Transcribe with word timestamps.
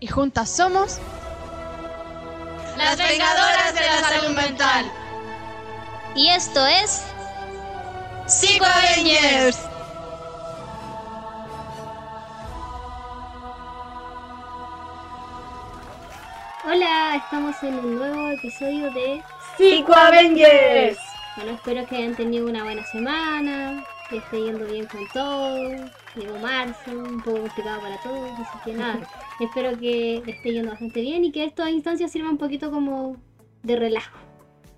Y 0.00 0.06
juntas 0.06 0.48
somos... 0.48 1.00
Las 2.76 2.96
vengadoras 2.96 3.74
de 3.74 3.80
la 3.80 3.98
salud 3.98 4.36
mental. 4.36 4.92
Y 6.14 6.28
esto 6.28 6.64
es... 6.66 7.02
Psico 8.26 8.64
Avengers. 8.64 9.58
Hola, 16.64 17.16
estamos 17.16 17.56
en 17.62 17.78
un 17.78 17.98
nuevo 17.98 18.28
episodio 18.28 18.92
de 18.92 19.22
Psico 19.56 19.94
Avengers. 19.94 21.07
Bueno, 21.38 21.52
espero 21.52 21.86
que 21.86 21.94
hayan 21.94 22.16
tenido 22.16 22.48
una 22.48 22.64
buena 22.64 22.82
semana, 22.82 23.84
que 24.10 24.16
esté 24.16 24.42
yendo 24.42 24.66
bien 24.66 24.86
con 24.86 25.06
todo. 25.14 25.70
Llegó 26.16 26.36
marzo, 26.40 26.90
un 26.90 27.22
poco 27.22 27.42
complicado 27.42 27.80
para 27.80 27.96
todos, 28.02 28.32
así 28.40 28.58
que 28.64 28.72
nada. 28.72 29.08
espero 29.40 29.78
que 29.78 30.16
esté 30.26 30.52
yendo 30.52 30.70
bastante 30.70 31.00
bien 31.00 31.24
y 31.24 31.30
que 31.30 31.44
estas 31.44 31.70
instancias 31.70 32.10
sirvan 32.10 32.32
un 32.32 32.38
poquito 32.38 32.72
como 32.72 33.18
de 33.62 33.76
relajo. 33.76 34.18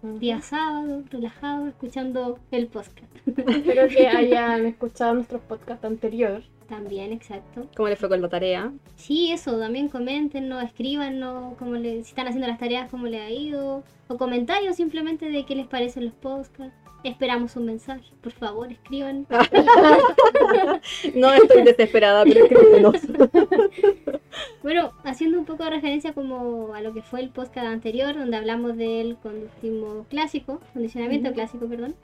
Día 0.02 0.42
sábado, 0.42 1.02
relajado, 1.10 1.66
escuchando 1.68 2.38
el 2.50 2.66
podcast. 2.66 3.10
Espero 3.26 3.88
que 3.88 4.06
hayan 4.14 4.66
escuchado 4.66 5.14
nuestros 5.14 5.40
podcasts 5.40 5.86
anteriores. 5.86 6.44
También, 6.70 7.12
exacto. 7.12 7.66
¿Cómo 7.76 7.88
le 7.88 7.96
fue 7.96 8.08
con 8.08 8.22
la 8.22 8.28
tarea? 8.28 8.72
Sí, 8.94 9.32
eso, 9.32 9.58
también 9.58 9.88
coméntenos, 9.88 10.62
escríbanos 10.62 11.56
cómo 11.58 11.74
le, 11.74 12.04
si 12.04 12.10
están 12.10 12.28
haciendo 12.28 12.46
las 12.46 12.60
tareas, 12.60 12.88
cómo 12.88 13.08
le 13.08 13.20
ha 13.20 13.28
ido. 13.28 13.82
O 14.06 14.16
comentarios 14.16 14.76
simplemente 14.76 15.28
de 15.30 15.44
qué 15.44 15.56
les 15.56 15.66
parecen 15.66 16.04
los 16.04 16.14
podcasts. 16.14 16.72
Esperamos 17.02 17.56
un 17.56 17.66
mensaje, 17.66 18.12
por 18.20 18.30
favor, 18.30 18.70
escriban. 18.70 19.26
no 21.16 21.32
estoy 21.32 21.62
desesperada, 21.64 22.22
pero 22.22 22.44
escríbenos. 22.44 22.94
bueno, 24.62 24.92
haciendo 25.02 25.40
un 25.40 25.46
poco 25.46 25.64
de 25.64 25.70
referencia 25.70 26.12
como 26.12 26.72
a 26.72 26.82
lo 26.82 26.92
que 26.94 27.02
fue 27.02 27.20
el 27.20 27.30
podcast 27.30 27.66
anterior, 27.66 28.14
donde 28.14 28.36
hablamos 28.36 28.76
del 28.76 29.16
conductismo 29.16 30.06
clásico, 30.08 30.60
condicionamiento 30.72 31.32
clásico, 31.32 31.66
perdón. 31.66 31.96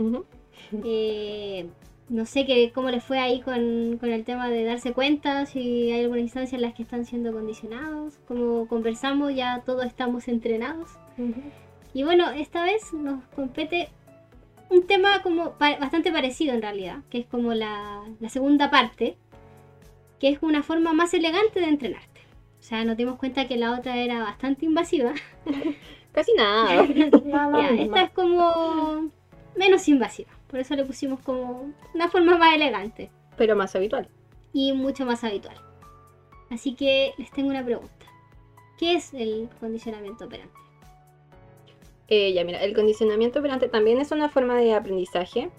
eh, 0.84 1.68
no 2.08 2.24
sé 2.24 2.46
qué, 2.46 2.70
cómo 2.72 2.90
les 2.90 3.02
fue 3.02 3.18
ahí 3.18 3.40
con, 3.40 3.98
con, 3.98 4.10
el 4.10 4.24
tema 4.24 4.48
de 4.48 4.64
darse 4.64 4.92
cuenta, 4.92 5.46
si 5.46 5.90
hay 5.90 6.02
alguna 6.04 6.20
instancia 6.20 6.56
en 6.56 6.62
las 6.62 6.74
que 6.74 6.82
están 6.82 7.04
siendo 7.04 7.32
condicionados. 7.32 8.18
Como 8.28 8.68
conversamos, 8.68 9.34
ya 9.34 9.62
todos 9.64 9.84
estamos 9.84 10.28
entrenados. 10.28 10.90
Y 11.92 12.04
bueno, 12.04 12.30
esta 12.30 12.62
vez 12.64 12.92
nos 12.92 13.24
compete 13.34 13.88
un 14.68 14.86
tema 14.86 15.22
como 15.22 15.54
bastante 15.58 16.12
parecido 16.12 16.54
en 16.54 16.62
realidad, 16.62 16.98
que 17.10 17.18
es 17.18 17.26
como 17.26 17.54
la, 17.54 18.02
la, 18.20 18.28
segunda 18.28 18.70
parte, 18.70 19.16
que 20.20 20.28
es 20.28 20.38
una 20.42 20.62
forma 20.62 20.92
más 20.92 21.14
elegante 21.14 21.60
de 21.60 21.66
entrenarte. 21.66 22.20
O 22.58 22.62
sea, 22.62 22.84
nos 22.84 22.96
dimos 22.96 23.16
cuenta 23.16 23.46
que 23.46 23.56
la 23.56 23.72
otra 23.78 23.96
era 23.96 24.22
bastante 24.22 24.64
invasiva. 24.64 25.12
Casi 26.12 26.32
nada. 26.36 26.86
ya, 26.86 27.68
esta 27.70 28.02
es 28.02 28.10
como 28.10 29.10
menos 29.56 29.88
invasiva. 29.88 30.30
Por 30.48 30.60
eso 30.60 30.74
le 30.76 30.84
pusimos 30.84 31.20
como 31.20 31.72
una 31.94 32.08
forma 32.08 32.38
más 32.38 32.54
elegante. 32.54 33.10
Pero 33.36 33.56
más 33.56 33.74
habitual. 33.74 34.08
Y 34.52 34.72
mucho 34.72 35.04
más 35.04 35.24
habitual. 35.24 35.56
Así 36.50 36.74
que 36.74 37.12
les 37.18 37.30
tengo 37.30 37.50
una 37.50 37.64
pregunta. 37.64 37.92
¿Qué 38.78 38.94
es 38.94 39.12
el 39.14 39.48
condicionamiento 39.58 40.26
operante? 40.26 40.54
Eh, 42.08 42.32
ya, 42.32 42.44
mira, 42.44 42.62
el 42.62 42.74
condicionamiento 42.74 43.40
operante 43.40 43.68
también 43.68 43.98
es 43.98 44.12
una 44.12 44.28
forma 44.28 44.56
de 44.56 44.74
aprendizaje, 44.74 45.50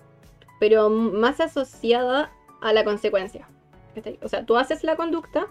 pero 0.60 0.90
más 0.90 1.42
asociada 1.42 2.32
a 2.62 2.74
la 2.74 2.84
consecuencia. 2.84 3.50
O 4.22 4.30
sea, 4.30 4.46
tú 4.46 4.56
haces 4.58 4.84
la 4.84 4.96
conducta 4.96 5.48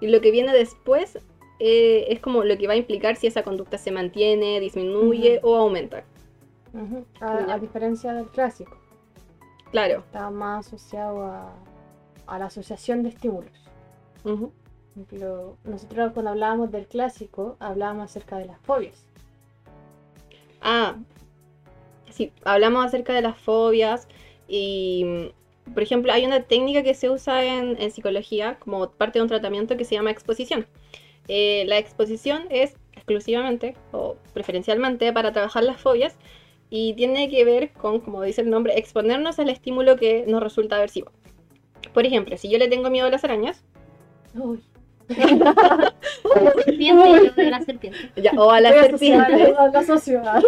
y 0.00 0.06
lo 0.06 0.20
que 0.20 0.30
viene 0.30 0.52
después 0.52 1.18
eh, 1.58 2.06
es 2.08 2.20
como 2.20 2.44
lo 2.44 2.56
que 2.56 2.66
va 2.66 2.74
a 2.74 2.76
implicar 2.76 3.16
si 3.16 3.26
esa 3.26 3.42
conducta 3.42 3.76
se 3.76 3.90
mantiene, 3.90 4.60
disminuye 4.60 5.40
o 5.42 5.56
aumenta. 5.56 6.04
Uh 6.72 6.78
-huh. 6.78 7.04
a, 7.20 7.54
a, 7.54 7.58
diferencia 7.58 8.12
del 8.12 8.28
clásico. 8.28 8.76
Claro. 9.70 9.98
Está 10.00 10.30
más 10.30 10.66
asociado 10.66 11.24
a, 11.24 11.52
a 12.26 12.38
la 12.38 12.46
asociación 12.46 13.02
de 13.02 13.10
estímulos. 13.10 13.50
Uh 14.24 14.30
-huh. 14.30 14.50
Por 14.50 15.04
ejemplo, 15.04 15.56
nosotros 15.64 16.12
cuando 16.12 16.30
hablábamos 16.30 16.70
del 16.70 16.86
clásico, 16.86 17.56
hablábamos 17.60 18.04
acerca 18.04 18.38
de 18.38 18.46
las 18.46 18.58
fobias. 18.60 19.06
Ah, 20.60 20.96
sí, 22.10 22.32
hablamos 22.44 22.84
acerca 22.84 23.14
de 23.14 23.22
las 23.22 23.38
fobias 23.38 24.08
y, 24.48 25.32
por 25.72 25.82
ejemplo, 25.82 26.12
hay 26.12 26.26
una 26.26 26.42
técnica 26.42 26.82
que 26.82 26.94
se 26.94 27.08
usa 27.08 27.44
en, 27.44 27.80
en 27.80 27.90
psicología 27.90 28.58
como 28.58 28.90
parte 28.90 29.18
de 29.18 29.22
un 29.22 29.28
tratamiento 29.28 29.76
que 29.76 29.84
se 29.84 29.94
llama 29.94 30.10
exposición. 30.10 30.66
Eh, 31.28 31.64
la 31.66 31.78
exposición 31.78 32.42
es 32.50 32.76
exclusivamente 32.92 33.76
o 33.92 34.16
preferencialmente 34.34 35.12
para 35.12 35.32
trabajar 35.32 35.62
las 35.62 35.80
fobias 35.80 36.16
y 36.70 36.94
tiene 36.94 37.28
que 37.28 37.44
ver 37.44 37.72
con, 37.72 38.00
como 38.00 38.22
dice 38.22 38.40
el 38.40 38.50
nombre, 38.50 38.78
exponernos 38.78 39.38
al 39.38 39.50
estímulo 39.50 39.96
que 39.96 40.24
nos 40.26 40.42
resulta 40.42 40.76
aversivo. 40.76 41.10
Por 41.92 42.06
ejemplo, 42.06 42.36
si 42.36 42.48
yo 42.48 42.58
le 42.58 42.68
tengo 42.68 42.88
miedo 42.88 43.08
a 43.08 43.10
las 43.10 43.24
arañas, 43.24 43.64
Uy. 44.34 44.60
serpiente, 46.64 47.32
yo 47.36 47.50
la 47.50 47.62
serpiente. 47.62 47.98
Ya, 48.16 48.30
o 48.36 48.50
a 48.50 48.60
las 48.60 48.74
serpientes. 48.86 49.56
A 49.58 49.68
la 49.68 49.82
sociedad. 49.82 50.40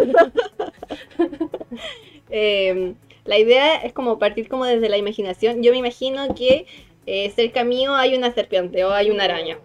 eh, 2.31 2.94
la 3.25 3.38
idea 3.38 3.77
es 3.77 3.93
como 3.93 4.19
partir 4.21 4.49
como 4.49 4.65
desde 4.65 4.88
la 4.88 4.99
imaginación. 4.99 5.62
Yo 5.62 5.72
me 5.72 5.78
imagino 5.78 6.34
que 6.34 6.66
eh, 7.06 7.31
cerca 7.31 7.65
mío 7.65 7.94
hay 7.94 8.15
una 8.16 8.32
serpiente 8.32 8.84
o 8.84 8.93
hay 8.93 9.11
una 9.11 9.25
araña. 9.25 9.59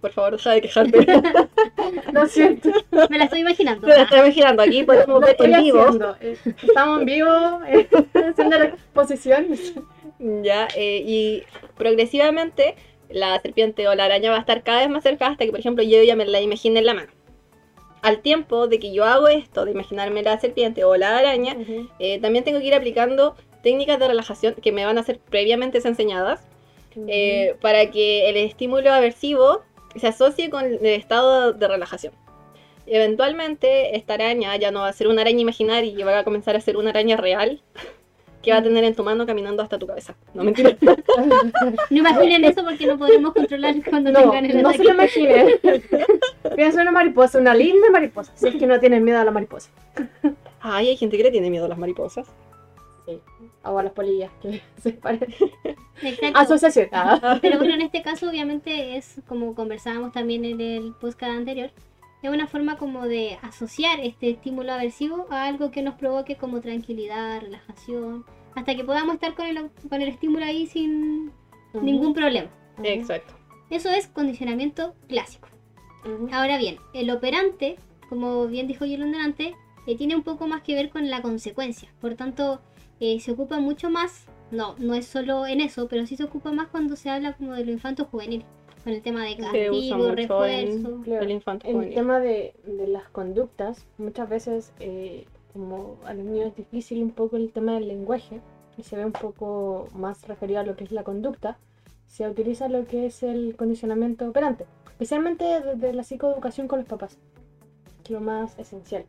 Por 0.00 0.10
favor, 0.10 0.32
deja 0.32 0.50
de 0.52 0.60
quejarte. 0.60 1.06
Lo 2.12 2.26
siento. 2.28 2.70
Me 3.08 3.18
la 3.18 3.24
estoy 3.24 3.40
imaginando. 3.40 3.86
Me 3.86 3.94
la 3.94 4.02
estoy 4.02 4.18
imaginando. 4.20 4.62
Aquí 4.62 4.82
podemos 4.82 5.20
ver 5.20 5.36
en 5.38 5.62
vivo. 5.62 5.82
Haciendo. 5.82 6.16
Estamos 6.20 7.00
en 7.00 7.06
vivo, 7.06 7.30
eh, 7.68 7.88
haciendo 8.14 8.58
la 8.58 8.64
exposición. 8.66 9.46
Ya, 10.44 10.68
eh, 10.76 11.02
y 11.04 11.42
progresivamente 11.76 12.76
la 13.08 13.40
serpiente 13.40 13.88
o 13.88 13.94
la 13.96 14.04
araña 14.04 14.30
va 14.30 14.36
a 14.36 14.40
estar 14.40 14.62
cada 14.62 14.78
vez 14.78 14.88
más 14.88 15.02
cerca 15.02 15.26
hasta 15.26 15.44
que, 15.44 15.50
por 15.50 15.58
ejemplo, 15.58 15.82
yo 15.82 16.00
ya 16.04 16.14
me 16.14 16.24
la 16.26 16.40
imagine 16.40 16.78
en 16.78 16.86
la 16.86 16.94
mano. 16.94 17.10
Al 18.02 18.20
tiempo 18.20 18.68
de 18.68 18.78
que 18.78 18.92
yo 18.92 19.04
hago 19.04 19.26
esto, 19.26 19.64
de 19.64 19.72
imaginarme 19.72 20.22
la 20.22 20.38
serpiente 20.38 20.84
o 20.84 20.96
la 20.96 21.18
araña, 21.18 21.54
uh 21.54 21.60
-huh. 21.60 21.88
eh, 21.98 22.20
también 22.20 22.44
tengo 22.44 22.60
que 22.60 22.66
ir 22.66 22.74
aplicando 22.74 23.34
técnicas 23.64 23.98
de 23.98 24.08
relajación 24.08 24.54
que 24.54 24.70
me 24.70 24.84
van 24.84 24.98
a 24.98 25.02
ser 25.02 25.18
previamente 25.18 25.78
enseñadas. 25.84 26.46
Eh, 27.08 27.56
para 27.60 27.90
que 27.90 28.28
el 28.28 28.36
estímulo 28.36 28.92
aversivo 28.92 29.62
se 29.96 30.06
asocie 30.06 30.50
con 30.50 30.64
el 30.64 30.84
estado 30.86 31.52
de 31.52 31.68
relajación. 31.68 32.12
Eventualmente, 32.86 33.96
esta 33.96 34.14
araña 34.14 34.56
ya 34.56 34.70
no 34.70 34.80
va 34.80 34.88
a 34.88 34.92
ser 34.92 35.08
una 35.08 35.22
araña 35.22 35.40
imaginaria 35.40 35.90
y 35.90 36.02
va 36.02 36.18
a 36.18 36.24
comenzar 36.24 36.56
a 36.56 36.60
ser 36.60 36.76
una 36.76 36.90
araña 36.90 37.16
real 37.16 37.62
que 38.42 38.50
va 38.50 38.58
a 38.58 38.62
tener 38.62 38.82
en 38.82 38.94
tu 38.94 39.04
mano 39.04 39.24
caminando 39.24 39.62
hasta 39.62 39.78
tu 39.78 39.86
cabeza. 39.86 40.16
No 40.34 40.42
mentira. 40.42 40.76
no 41.90 41.96
imaginen 41.96 42.44
eso 42.44 42.64
porque 42.64 42.86
no 42.86 42.98
podremos 42.98 43.32
controlar 43.32 43.76
cuando 43.88 44.10
no, 44.10 44.20
tengan 44.20 44.44
el 44.46 44.62
No 44.62 44.68
ataque. 44.70 44.78
se 44.78 44.84
lo 44.84 44.94
imaginen. 44.94 45.46
Piensa 46.56 46.82
una 46.82 46.90
mariposa, 46.90 47.38
una 47.38 47.54
linda 47.54 47.88
mariposa. 47.90 48.32
Si 48.34 48.48
es 48.48 48.56
que 48.56 48.66
no 48.66 48.80
tienen 48.80 49.04
miedo 49.04 49.20
a 49.20 49.24
la 49.24 49.30
mariposa. 49.30 49.70
Ay, 50.60 50.88
hay 50.88 50.96
gente 50.96 51.16
que 51.16 51.22
le 51.22 51.30
tiene 51.30 51.50
miedo 51.50 51.66
a 51.66 51.68
las 51.68 51.78
mariposas. 51.78 52.28
Sí. 53.06 53.20
O 53.64 53.78
a 53.78 53.82
las 53.82 53.92
polillas 53.92 54.30
que 54.40 54.62
se 54.82 54.92
parecen. 54.92 55.50
Asociación. 56.34 56.88
Ah. 56.92 57.38
Pero 57.40 57.58
bueno, 57.58 57.74
en 57.74 57.82
este 57.82 58.02
caso 58.02 58.28
obviamente 58.28 58.96
es 58.96 59.20
como 59.26 59.54
conversábamos 59.54 60.12
también 60.12 60.44
en 60.44 60.60
el 60.60 60.94
podcast 60.94 61.32
anterior. 61.32 61.70
Es 62.22 62.30
una 62.30 62.46
forma 62.46 62.76
como 62.76 63.08
de 63.08 63.36
asociar 63.42 63.98
este 63.98 64.30
estímulo 64.30 64.72
aversivo 64.72 65.26
a 65.30 65.46
algo 65.46 65.72
que 65.72 65.82
nos 65.82 65.96
provoque 65.96 66.36
como 66.36 66.60
tranquilidad, 66.60 67.40
relajación, 67.40 68.24
hasta 68.54 68.76
que 68.76 68.84
podamos 68.84 69.14
estar 69.14 69.34
con 69.34 69.46
el, 69.46 69.70
con 69.88 70.00
el 70.00 70.08
estímulo 70.08 70.44
ahí 70.44 70.66
sin 70.66 71.28
uh 71.28 71.32
-huh. 71.78 71.82
ningún 71.82 72.14
problema. 72.14 72.48
Uh 72.78 72.82
-huh. 72.82 72.86
Exacto. 72.86 73.34
Eso 73.70 73.90
es 73.90 74.06
condicionamiento 74.06 74.94
clásico. 75.08 75.48
Uh 76.04 76.08
-huh. 76.08 76.32
Ahora 76.32 76.58
bien, 76.58 76.76
el 76.94 77.10
operante, 77.10 77.76
como 78.08 78.46
bien 78.46 78.68
dijo 78.68 78.84
Yolanda 78.84 79.24
antes, 79.24 79.52
eh, 79.86 79.96
tiene 79.96 80.14
un 80.14 80.22
poco 80.22 80.46
más 80.46 80.62
que 80.62 80.74
ver 80.74 80.90
con 80.90 81.10
la 81.10 81.22
consecuencia. 81.22 81.88
Por 82.00 82.14
tanto, 82.14 82.60
eh, 83.04 83.18
se 83.20 83.32
ocupa 83.32 83.58
mucho 83.58 83.90
más, 83.90 84.26
no, 84.52 84.76
no 84.78 84.94
es 84.94 85.06
solo 85.06 85.44
en 85.46 85.60
eso, 85.60 85.88
pero 85.88 86.06
sí 86.06 86.16
se 86.16 86.22
ocupa 86.24 86.52
más 86.52 86.68
cuando 86.68 86.94
se 86.94 87.10
habla 87.10 87.32
como 87.34 87.52
de 87.54 87.64
lo 87.64 87.72
infanto 87.72 88.04
juvenil. 88.04 88.44
con 88.84 88.92
el 88.92 89.02
tema 89.02 89.24
de 89.24 89.36
castigo, 89.36 89.74
mucho 89.74 90.14
refuerzo. 90.14 91.00
Claro, 91.02 91.22
El 91.24 91.30
infanto 91.32 91.66
En 91.66 91.70
el 91.70 91.76
juvenil. 91.76 91.94
tema 91.96 92.20
de, 92.20 92.54
de 92.64 92.86
las 92.86 93.08
conductas, 93.10 93.84
muchas 93.98 94.28
veces, 94.28 94.72
eh, 94.80 95.24
como 95.52 95.96
a 96.04 96.14
los 96.14 96.24
niños 96.24 96.46
es 96.48 96.56
difícil 96.56 97.02
un 97.02 97.10
poco 97.10 97.36
el 97.36 97.50
tema 97.52 97.74
del 97.74 97.88
lenguaje, 97.88 98.40
y 98.78 98.84
se 98.84 98.96
ve 98.96 99.04
un 99.04 99.12
poco 99.12 99.88
más 99.94 100.26
referido 100.28 100.60
a 100.60 100.62
lo 100.62 100.76
que 100.76 100.84
es 100.84 100.92
la 100.92 101.02
conducta, 101.04 101.58
se 102.06 102.28
utiliza 102.28 102.68
lo 102.68 102.86
que 102.86 103.06
es 103.06 103.22
el 103.22 103.54
condicionamiento 103.56 104.28
operante, 104.28 104.64
especialmente 104.90 105.44
desde 105.60 105.92
la 105.92 106.04
psicoeducación 106.04 106.68
con 106.68 106.78
los 106.78 106.88
papás, 106.88 107.18
que 108.04 108.04
es 108.04 108.10
lo 108.10 108.20
más 108.20 108.58
esencial. 108.58 109.04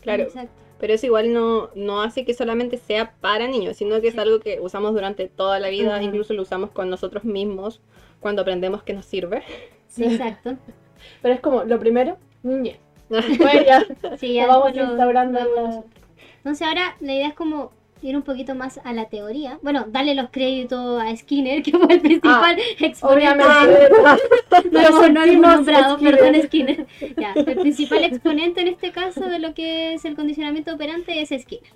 Claro, 0.00 0.24
Exacto. 0.24 0.52
Pero 0.82 0.94
eso 0.94 1.06
igual 1.06 1.32
no, 1.32 1.70
no 1.76 2.02
hace 2.02 2.24
que 2.24 2.34
solamente 2.34 2.76
sea 2.76 3.14
para 3.20 3.46
niños, 3.46 3.76
sino 3.76 4.00
que 4.00 4.08
es 4.08 4.18
algo 4.18 4.40
que 4.40 4.58
usamos 4.58 4.92
durante 4.94 5.28
toda 5.28 5.60
la 5.60 5.68
vida, 5.68 6.02
incluso 6.02 6.34
lo 6.34 6.42
usamos 6.42 6.70
con 6.72 6.90
nosotros 6.90 7.22
mismos 7.22 7.80
cuando 8.18 8.42
aprendemos 8.42 8.82
que 8.82 8.92
nos 8.92 9.06
sirve. 9.06 9.44
Sí. 9.86 10.02
Exacto. 10.04 10.56
Pero 11.22 11.34
es 11.34 11.40
como, 11.40 11.62
lo 11.62 11.78
primero, 11.78 12.16
niñez. 12.42 12.78
Después 13.08 13.64
ya 13.64 13.86
Sí, 14.16 14.34
ya 14.34 14.46
lo 14.48 14.58
vamos 14.58 14.74
lo- 14.74 14.82
instaurando. 14.84 15.38
lo 15.44 15.54
vamos- 15.54 15.84
Entonces 16.38 16.66
ahora 16.66 16.96
la 16.98 17.14
idea 17.14 17.28
es 17.28 17.34
como 17.34 17.70
ir 18.02 18.16
un 18.16 18.22
poquito 18.22 18.54
más 18.54 18.80
a 18.84 18.92
la 18.92 19.06
teoría. 19.06 19.58
Bueno, 19.62 19.84
darle 19.88 20.14
los 20.14 20.30
créditos 20.30 21.00
a 21.00 21.14
Skinner, 21.16 21.62
que 21.64 21.72
fue 21.72 21.94
el 21.94 22.00
principal 22.00 22.58
exponente. 22.78 22.98
Obviamente, 23.02 23.88
No, 24.70 24.82
lo 24.82 24.90
no, 24.90 25.08
no 25.08 25.26
lo 25.26 25.32
nombrado, 25.38 25.96
Skinner. 25.96 26.18
perdón, 26.18 26.42
Skinner. 26.42 26.86
Ya, 27.16 27.32
el 27.34 27.56
principal 27.56 28.04
exponente 28.04 28.60
en 28.60 28.68
este 28.68 28.92
caso 28.92 29.20
de 29.28 29.38
lo 29.38 29.54
que 29.54 29.94
es 29.94 30.04
el 30.04 30.14
condicionamiento 30.16 30.74
operante 30.74 31.20
es 31.20 31.30
Skinner. 31.42 31.72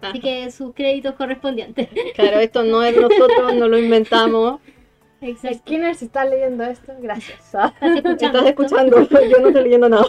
Ah, 0.00 0.08
Así 0.08 0.20
que 0.20 0.50
sus 0.50 0.74
créditos 0.74 1.14
correspondientes. 1.14 1.88
Claro, 2.14 2.40
esto 2.40 2.64
no 2.64 2.82
es 2.82 2.96
nosotros, 2.96 3.54
no 3.54 3.68
lo 3.68 3.78
inventamos. 3.78 4.60
Exacto. 5.20 5.58
Skinner, 5.58 5.94
si 5.94 6.06
está 6.06 6.24
leyendo 6.24 6.64
esto, 6.64 6.92
gracias. 7.00 7.54
Ah, 7.54 7.72
¿Estás 7.80 7.96
escuchando? 7.96 8.38
Estás 8.38 8.46
escuchando, 8.46 9.08
yo 9.28 9.38
no 9.38 9.48
estoy 9.48 9.62
leyendo 9.62 9.88
nada. 9.88 10.04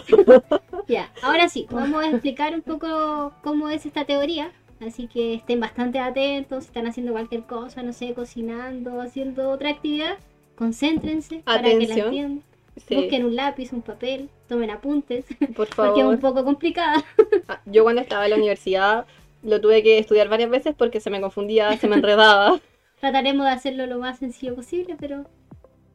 Ya, 0.88 1.10
ahora 1.22 1.48
sí, 1.48 1.66
vamos 1.70 2.04
a 2.04 2.08
explicar 2.10 2.52
un 2.52 2.62
poco 2.62 3.32
cómo 3.42 3.68
es 3.68 3.86
esta 3.86 4.04
teoría. 4.04 4.50
Así 4.86 5.08
que 5.08 5.34
estén 5.34 5.60
bastante 5.60 5.98
atentos, 5.98 6.64
si 6.64 6.68
están 6.68 6.86
haciendo 6.86 7.12
cualquier 7.12 7.44
cosa, 7.44 7.82
no 7.82 7.92
sé, 7.92 8.14
cocinando, 8.14 9.00
haciendo 9.00 9.50
otra 9.50 9.70
actividad, 9.70 10.18
concéntrense 10.56 11.44
para 11.52 11.76
que 11.76 11.86
la 11.86 11.96
Atención. 11.96 12.06
entiendan. 12.06 12.42
Sí, 12.76 12.94
Busquen 12.94 13.24
un 13.24 13.36
lápiz, 13.36 13.72
un 13.72 13.82
papel, 13.82 14.28
tomen 14.48 14.70
apuntes, 14.70 15.26
por 15.56 15.68
porque 15.74 16.00
es 16.00 16.06
un 16.06 16.18
favor. 16.18 16.20
poco 16.20 16.44
complicada. 16.44 17.04
Ah, 17.48 17.60
Yo 17.66 17.82
cuando 17.84 18.02
estaba 18.02 18.24
en 18.24 18.30
la 18.30 18.36
universidad 18.36 19.06
lo 19.42 19.60
tuve 19.60 19.82
que 19.82 19.98
estudiar 19.98 20.28
varias 20.28 20.50
veces 20.50 20.74
porque 20.76 21.00
se 21.00 21.10
me 21.10 21.20
confundía, 21.20 21.76
se 21.76 21.88
me 21.88 21.96
enredaba. 21.96 22.60
Trataremos 23.00 23.46
de 23.46 23.52
hacerlo 23.52 23.86
lo 23.86 23.98
más 23.98 24.18
sencillo 24.18 24.54
posible, 24.54 24.96
pero 24.98 25.26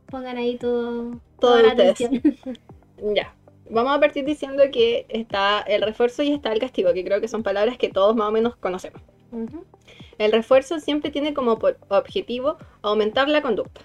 pongan 0.08 0.38
ahí 0.38 0.58
todo, 0.58 1.20
Todo 1.40 1.60
toda 1.60 1.64
la 1.64 1.72
atención. 1.72 2.22
Ya. 3.16 3.34
Vamos 3.70 3.96
a 3.96 4.00
partir 4.00 4.26
diciendo 4.26 4.64
que 4.72 5.06
está 5.10 5.62
el 5.62 5.82
refuerzo 5.82 6.24
y 6.24 6.32
está 6.32 6.52
el 6.52 6.60
castigo, 6.60 6.94
que 6.94 7.04
creo 7.04 7.22
que 7.22 7.28
son 7.28 7.44
palabras 7.44 7.78
que 7.78 7.90
todos 7.90 8.16
más 8.16 8.30
o 8.30 8.32
menos 8.32 8.56
conocemos. 8.56 9.02
ujú. 9.32 9.66
El 10.18 10.34
refuerzo 10.34 10.80
siempre 10.80 11.12
tiene 11.12 11.34
como 11.34 11.58
objetivo 11.88 12.58
aumentar 12.82 13.30
la 13.30 13.42
conducta, 13.42 13.82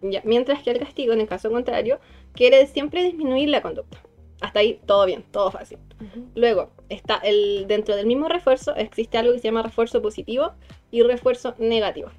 ya, 0.00 0.22
mientras 0.24 0.62
que 0.62 0.70
el 0.70 0.78
castigo, 0.78 1.12
en 1.12 1.20
el 1.20 1.28
caso 1.28 1.50
contrario, 1.50 2.00
quiere 2.32 2.66
siempre 2.66 3.04
disminuir 3.04 3.50
la 3.50 3.60
conducta. 3.60 3.98
Hasta 4.40 4.60
ahí 4.60 4.80
todo 4.86 5.04
bien, 5.06 5.24
todo 5.30 5.50
fácil. 5.50 5.78
Ujú. 6.00 6.28
Luego, 6.34 6.70
está 6.88 7.16
el, 7.16 7.66
dentro 7.66 7.96
del 7.96 8.06
mismo 8.06 8.28
refuerzo 8.28 8.74
existe 8.76 9.18
algo 9.18 9.32
que 9.32 9.38
se 9.38 9.48
llama 9.48 9.62
refuerzo 9.62 10.00
positivo 10.00 10.52
y 10.90 11.02
refuerzo 11.02 11.54
negativo. 11.58 12.10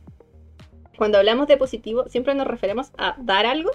Cuando 0.98 1.18
hablamos 1.19 1.48
de 1.48 1.57
positivo, 1.57 2.06
siempre 2.10 2.33
nos 2.33 2.48
referimos 2.48 2.92
a 2.98 3.15
dar 3.19 3.45
algo 3.45 3.71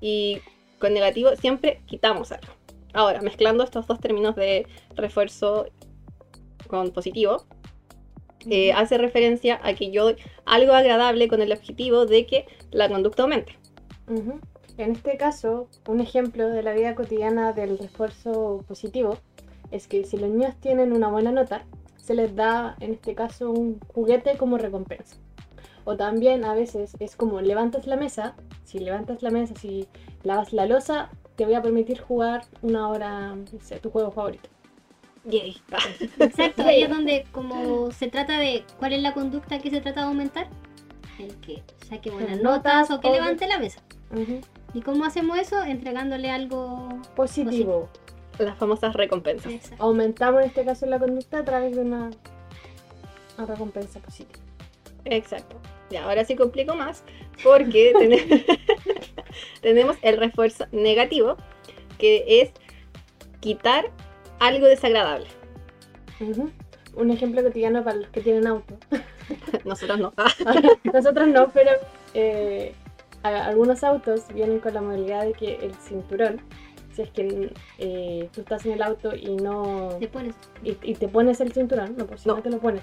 y 0.00 0.40
con 0.84 0.92
negativo 0.92 1.30
siempre 1.36 1.80
quitamos 1.86 2.30
algo. 2.30 2.52
Ahora, 2.92 3.22
mezclando 3.22 3.64
estos 3.64 3.86
dos 3.86 3.98
términos 4.00 4.36
de 4.36 4.66
refuerzo 4.94 5.66
con 6.68 6.90
positivo, 6.90 7.46
eh, 8.50 8.70
hace 8.74 8.98
referencia 8.98 9.58
a 9.62 9.72
que 9.72 9.90
yo 9.90 10.04
doy 10.04 10.16
algo 10.44 10.74
agradable 10.74 11.26
con 11.26 11.40
el 11.40 11.52
objetivo 11.52 12.04
de 12.04 12.26
que 12.26 12.44
la 12.70 12.90
conducta 12.90 13.22
aumente. 13.22 13.58
En 14.76 14.92
este 14.92 15.16
caso, 15.16 15.68
un 15.88 16.02
ejemplo 16.02 16.50
de 16.50 16.62
la 16.62 16.74
vida 16.74 16.94
cotidiana 16.94 17.54
del 17.54 17.78
refuerzo 17.78 18.62
positivo 18.68 19.16
es 19.70 19.88
que 19.88 20.04
si 20.04 20.18
los 20.18 20.28
niños 20.28 20.54
tienen 20.60 20.92
una 20.92 21.08
buena 21.08 21.32
nota, 21.32 21.64
se 21.96 22.14
les 22.14 22.36
da, 22.36 22.76
en 22.80 22.92
este 22.92 23.14
caso, 23.14 23.50
un 23.50 23.80
juguete 23.94 24.36
como 24.36 24.58
recompensa. 24.58 25.16
O 25.84 25.96
también 25.96 26.44
a 26.44 26.54
veces 26.54 26.96
es 26.98 27.14
como 27.16 27.40
levantas 27.40 27.86
la 27.86 27.96
mesa, 27.96 28.34
si 28.64 28.78
levantas 28.78 29.22
la 29.22 29.30
mesa, 29.30 29.54
si 29.60 29.86
lavas 30.22 30.52
la 30.52 30.66
losa, 30.66 31.10
te 31.36 31.44
voy 31.44 31.54
a 31.54 31.62
permitir 31.62 32.00
jugar 32.00 32.44
una 32.62 32.88
hora, 32.88 33.34
no 33.34 33.44
sé, 33.60 33.78
tu 33.80 33.90
juego 33.90 34.10
favorito. 34.10 34.48
Yay. 35.24 35.56
Exacto, 36.20 36.62
ahí 36.62 36.82
es 36.82 36.88
donde 36.90 37.26
como 37.32 37.90
se 37.92 38.08
trata 38.08 38.38
de 38.38 38.64
cuál 38.78 38.92
es 38.92 39.02
la 39.02 39.14
conducta 39.14 39.58
que 39.58 39.70
se 39.70 39.80
trata 39.80 40.00
de 40.02 40.06
aumentar. 40.06 40.48
El 41.18 41.34
que 41.36 41.62
saque 41.88 42.10
buenas 42.10 42.40
Notas 42.40 42.88
notas 42.88 42.90
o 42.90 43.00
que 43.00 43.08
o- 43.08 43.12
levante 43.12 43.46
la 43.46 43.58
mesa. 43.58 43.80
¿Y 44.74 44.80
cómo 44.82 45.04
hacemos 45.04 45.38
eso? 45.38 45.62
Entregándole 45.62 46.30
algo... 46.30 46.88
Positivo. 47.16 47.88
Las 48.38 48.56
famosas 48.58 48.94
recompensas. 48.94 49.52
Exacto. 49.52 49.82
Aumentamos 49.84 50.42
en 50.42 50.48
este 50.48 50.64
caso 50.64 50.86
la 50.86 50.98
conducta 50.98 51.38
a 51.38 51.44
través 51.44 51.76
de 51.76 51.82
una, 51.82 52.10
una 53.38 53.46
recompensa 53.46 54.00
positiva. 54.00 54.40
Exacto. 55.04 55.56
Ya, 55.94 56.04
ahora 56.04 56.24
sí 56.24 56.34
complico 56.34 56.74
más 56.74 57.04
porque 57.44 57.92
tene- 57.98 58.44
tenemos 59.62 59.96
el 60.02 60.16
refuerzo 60.18 60.66
negativo, 60.72 61.36
que 61.98 62.24
es 62.40 62.50
quitar 63.40 63.90
algo 64.40 64.66
desagradable. 64.66 65.26
Un 66.96 67.10
ejemplo 67.10 67.42
cotidiano 67.44 67.84
para 67.84 67.96
los 67.96 68.08
que 68.08 68.20
tienen 68.22 68.46
auto. 68.46 68.76
Nosotros 69.64 69.98
no. 70.00 70.12
Nosotros 70.92 71.28
no, 71.28 71.48
pero 71.50 71.70
eh, 72.14 72.72
algunos 73.22 73.84
autos 73.84 74.22
vienen 74.34 74.58
con 74.58 74.74
la 74.74 74.80
modalidad 74.80 75.24
de 75.26 75.32
que 75.32 75.54
el 75.62 75.74
cinturón, 75.76 76.40
si 76.94 77.02
es 77.02 77.10
que 77.10 77.52
eh, 77.78 78.28
tú 78.32 78.40
estás 78.40 78.66
en 78.66 78.72
el 78.72 78.82
auto 78.82 79.14
y 79.14 79.34
no 79.36 79.90
Te 80.00 80.08
pones... 80.08 80.34
y, 80.64 80.76
y 80.82 80.94
te 80.94 81.06
pones 81.08 81.40
el 81.40 81.52
cinturón, 81.52 81.96
no, 81.96 82.06
por 82.06 82.18
si 82.18 82.28
no, 82.28 82.36
No. 82.36 82.42
te 82.42 82.50
lo 82.50 82.58
pones. 82.58 82.82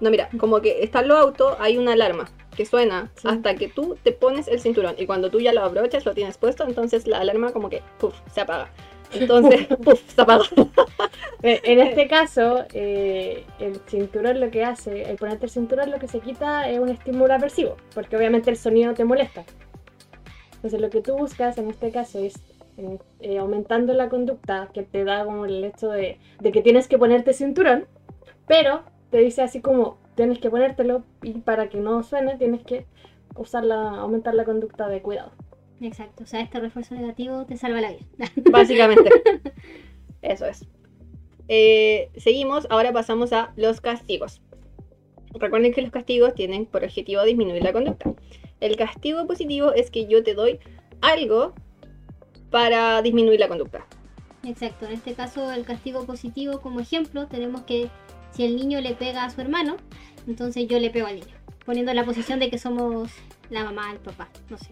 No, 0.00 0.10
mira, 0.10 0.28
como 0.38 0.60
que 0.60 0.82
están 0.82 1.08
los 1.08 1.18
autos, 1.18 1.56
hay 1.58 1.78
una 1.78 1.92
alarma 1.92 2.28
que 2.54 2.66
suena 2.66 3.10
Sí. 3.16 3.28
hasta 3.28 3.54
que 3.54 3.68
tú 3.68 3.96
te 4.02 4.12
pones 4.12 4.48
el 4.48 4.60
cinturón. 4.60 4.94
Y 4.98 5.06
cuando 5.06 5.30
tú 5.30 5.40
ya 5.40 5.52
lo 5.52 5.62
abrochas, 5.62 6.04
lo 6.04 6.14
tienes 6.14 6.36
puesto, 6.38 6.64
entonces 6.64 7.06
la 7.06 7.18
alarma 7.18 7.52
como 7.52 7.70
que, 7.70 7.82
puff, 7.98 8.14
se 8.32 8.40
apaga. 8.42 8.70
Entonces, 9.12 9.66
puff, 9.84 10.00
se 10.14 10.20
apaga. 10.20 10.44
En 11.42 11.80
este 11.80 12.08
caso, 12.08 12.64
eh, 12.72 13.44
el 13.60 13.80
cinturón 13.86 14.40
lo 14.40 14.50
que 14.50 14.64
hace, 14.64 15.02
el 15.08 15.16
ponerte 15.16 15.46
el 15.46 15.50
cinturón 15.50 15.90
lo 15.90 15.98
que 15.98 16.08
se 16.08 16.20
quita 16.20 16.68
es 16.68 16.78
un 16.78 16.88
estímulo 16.88 17.32
aversivo, 17.32 17.76
porque 17.94 18.16
obviamente 18.16 18.50
el 18.50 18.56
sonido 18.56 18.94
te 18.94 19.04
molesta. 19.04 19.44
Entonces 20.56 20.80
lo 20.80 20.90
que 20.90 21.00
tú 21.00 21.16
buscas 21.16 21.58
en 21.58 21.70
este 21.70 21.90
caso 21.90 22.18
es 22.18 22.34
eh, 23.20 23.38
aumentando 23.38 23.92
la 23.92 24.08
conducta 24.08 24.68
que 24.74 24.82
te 24.82 25.04
da 25.04 25.24
como 25.24 25.44
el 25.46 25.64
hecho 25.64 25.88
de, 25.90 26.18
de 26.40 26.52
que 26.52 26.62
tienes 26.62 26.88
que 26.88 26.98
ponerte 26.98 27.32
cinturón, 27.32 27.86
pero 28.48 28.82
te 29.10 29.18
dice 29.18 29.42
así 29.42 29.60
como 29.60 29.98
tienes 30.14 30.38
que 30.38 30.50
ponértelo 30.50 31.04
y 31.22 31.32
para 31.32 31.68
que 31.68 31.78
no 31.78 32.02
suene 32.02 32.36
tienes 32.36 32.62
que 32.62 32.86
usar 33.36 33.64
la, 33.64 34.00
aumentar 34.00 34.34
la 34.34 34.44
conducta 34.44 34.88
de 34.88 35.02
cuidado. 35.02 35.32
Exacto, 35.80 36.24
o 36.24 36.26
sea, 36.26 36.40
este 36.40 36.58
refuerzo 36.58 36.94
negativo 36.94 37.44
te 37.44 37.56
salva 37.56 37.80
la 37.80 37.90
vida. 37.90 38.06
Básicamente. 38.50 39.10
Eso 40.22 40.46
es. 40.46 40.64
Eh, 41.48 42.10
seguimos, 42.16 42.66
ahora 42.70 42.92
pasamos 42.92 43.32
a 43.32 43.52
los 43.56 43.80
castigos. 43.80 44.40
Recuerden 45.34 45.72
que 45.72 45.82
los 45.82 45.90
castigos 45.90 46.34
tienen 46.34 46.66
por 46.66 46.82
objetivo 46.82 47.22
disminuir 47.24 47.62
la 47.62 47.72
conducta. 47.72 48.14
El 48.60 48.76
castigo 48.76 49.26
positivo 49.26 49.72
es 49.72 49.90
que 49.90 50.06
yo 50.06 50.22
te 50.22 50.34
doy 50.34 50.58
algo 51.02 51.52
para 52.50 53.02
disminuir 53.02 53.38
la 53.38 53.48
conducta. 53.48 53.86
Exacto, 54.44 54.86
en 54.86 54.92
este 54.92 55.12
caso 55.14 55.52
el 55.52 55.64
castigo 55.64 56.06
positivo 56.06 56.60
como 56.60 56.80
ejemplo 56.80 57.26
tenemos 57.26 57.62
que 57.62 57.90
si 58.36 58.44
el 58.44 58.56
niño 58.56 58.80
le 58.80 58.94
pega 58.94 59.24
a 59.24 59.30
su 59.30 59.40
hermano, 59.40 59.76
entonces 60.28 60.66
yo 60.68 60.78
le 60.78 60.90
pego 60.90 61.06
al 61.06 61.16
niño, 61.16 61.34
poniendo 61.64 61.90
en 61.92 61.96
la 61.96 62.04
posición 62.04 62.38
de 62.38 62.50
que 62.50 62.58
somos 62.58 63.10
la 63.50 63.64
mamá, 63.64 63.90
el 63.92 63.98
papá, 63.98 64.28
no 64.50 64.58
sé. 64.58 64.70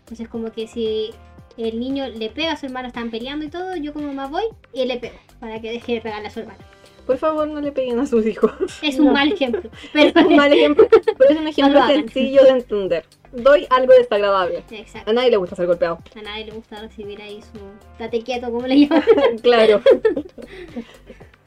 Entonces 0.00 0.28
como 0.28 0.50
que 0.52 0.66
si 0.66 1.10
el 1.56 1.78
niño 1.78 2.06
le 2.08 2.30
pega 2.30 2.52
a 2.52 2.56
su 2.56 2.66
hermano, 2.66 2.88
están 2.88 3.10
peleando 3.10 3.44
y 3.44 3.48
todo, 3.48 3.76
yo 3.76 3.92
como 3.92 4.08
mamá 4.08 4.26
voy 4.28 4.44
y 4.72 4.84
le 4.86 4.98
pego 4.98 5.16
para 5.40 5.60
que 5.60 5.70
deje 5.70 5.94
de 5.94 6.00
pegarle 6.00 6.28
a 6.28 6.30
su 6.30 6.40
hermano. 6.40 6.58
Por 7.06 7.18
favor, 7.18 7.46
no 7.46 7.60
le 7.60 7.70
peguen 7.70 7.98
a 7.98 8.06
sus 8.06 8.24
hijos. 8.26 8.50
Es 8.82 8.98
un 8.98 9.06
No. 9.08 9.12
mal 9.12 9.30
ejemplo, 9.30 9.68
pero 9.92 10.26
Un 10.26 10.36
mal 10.36 10.50
ejemplo, 10.52 10.86
pero 11.18 11.30
es 11.30 11.36
un 11.38 11.46
ejemplo 11.48 11.86
sencillo 11.86 12.42
de 12.44 12.48
entender. 12.50 13.04
Doy 13.32 13.66
algo 13.68 13.92
desagradable. 13.92 14.62
Exacto. 14.70 15.10
A 15.10 15.12
nadie 15.12 15.30
le 15.30 15.36
gusta 15.36 15.54
ser 15.56 15.66
golpeado. 15.66 15.98
A 16.16 16.22
nadie 16.22 16.46
le 16.46 16.52
gusta 16.52 16.80
recibir 16.80 17.20
ahí 17.20 17.40
su 17.42 17.58
date 17.98 18.22
quieto, 18.22 18.50
como 18.50 18.66
le 18.66 18.80
llaman. 18.86 19.02
claro. 19.42 19.82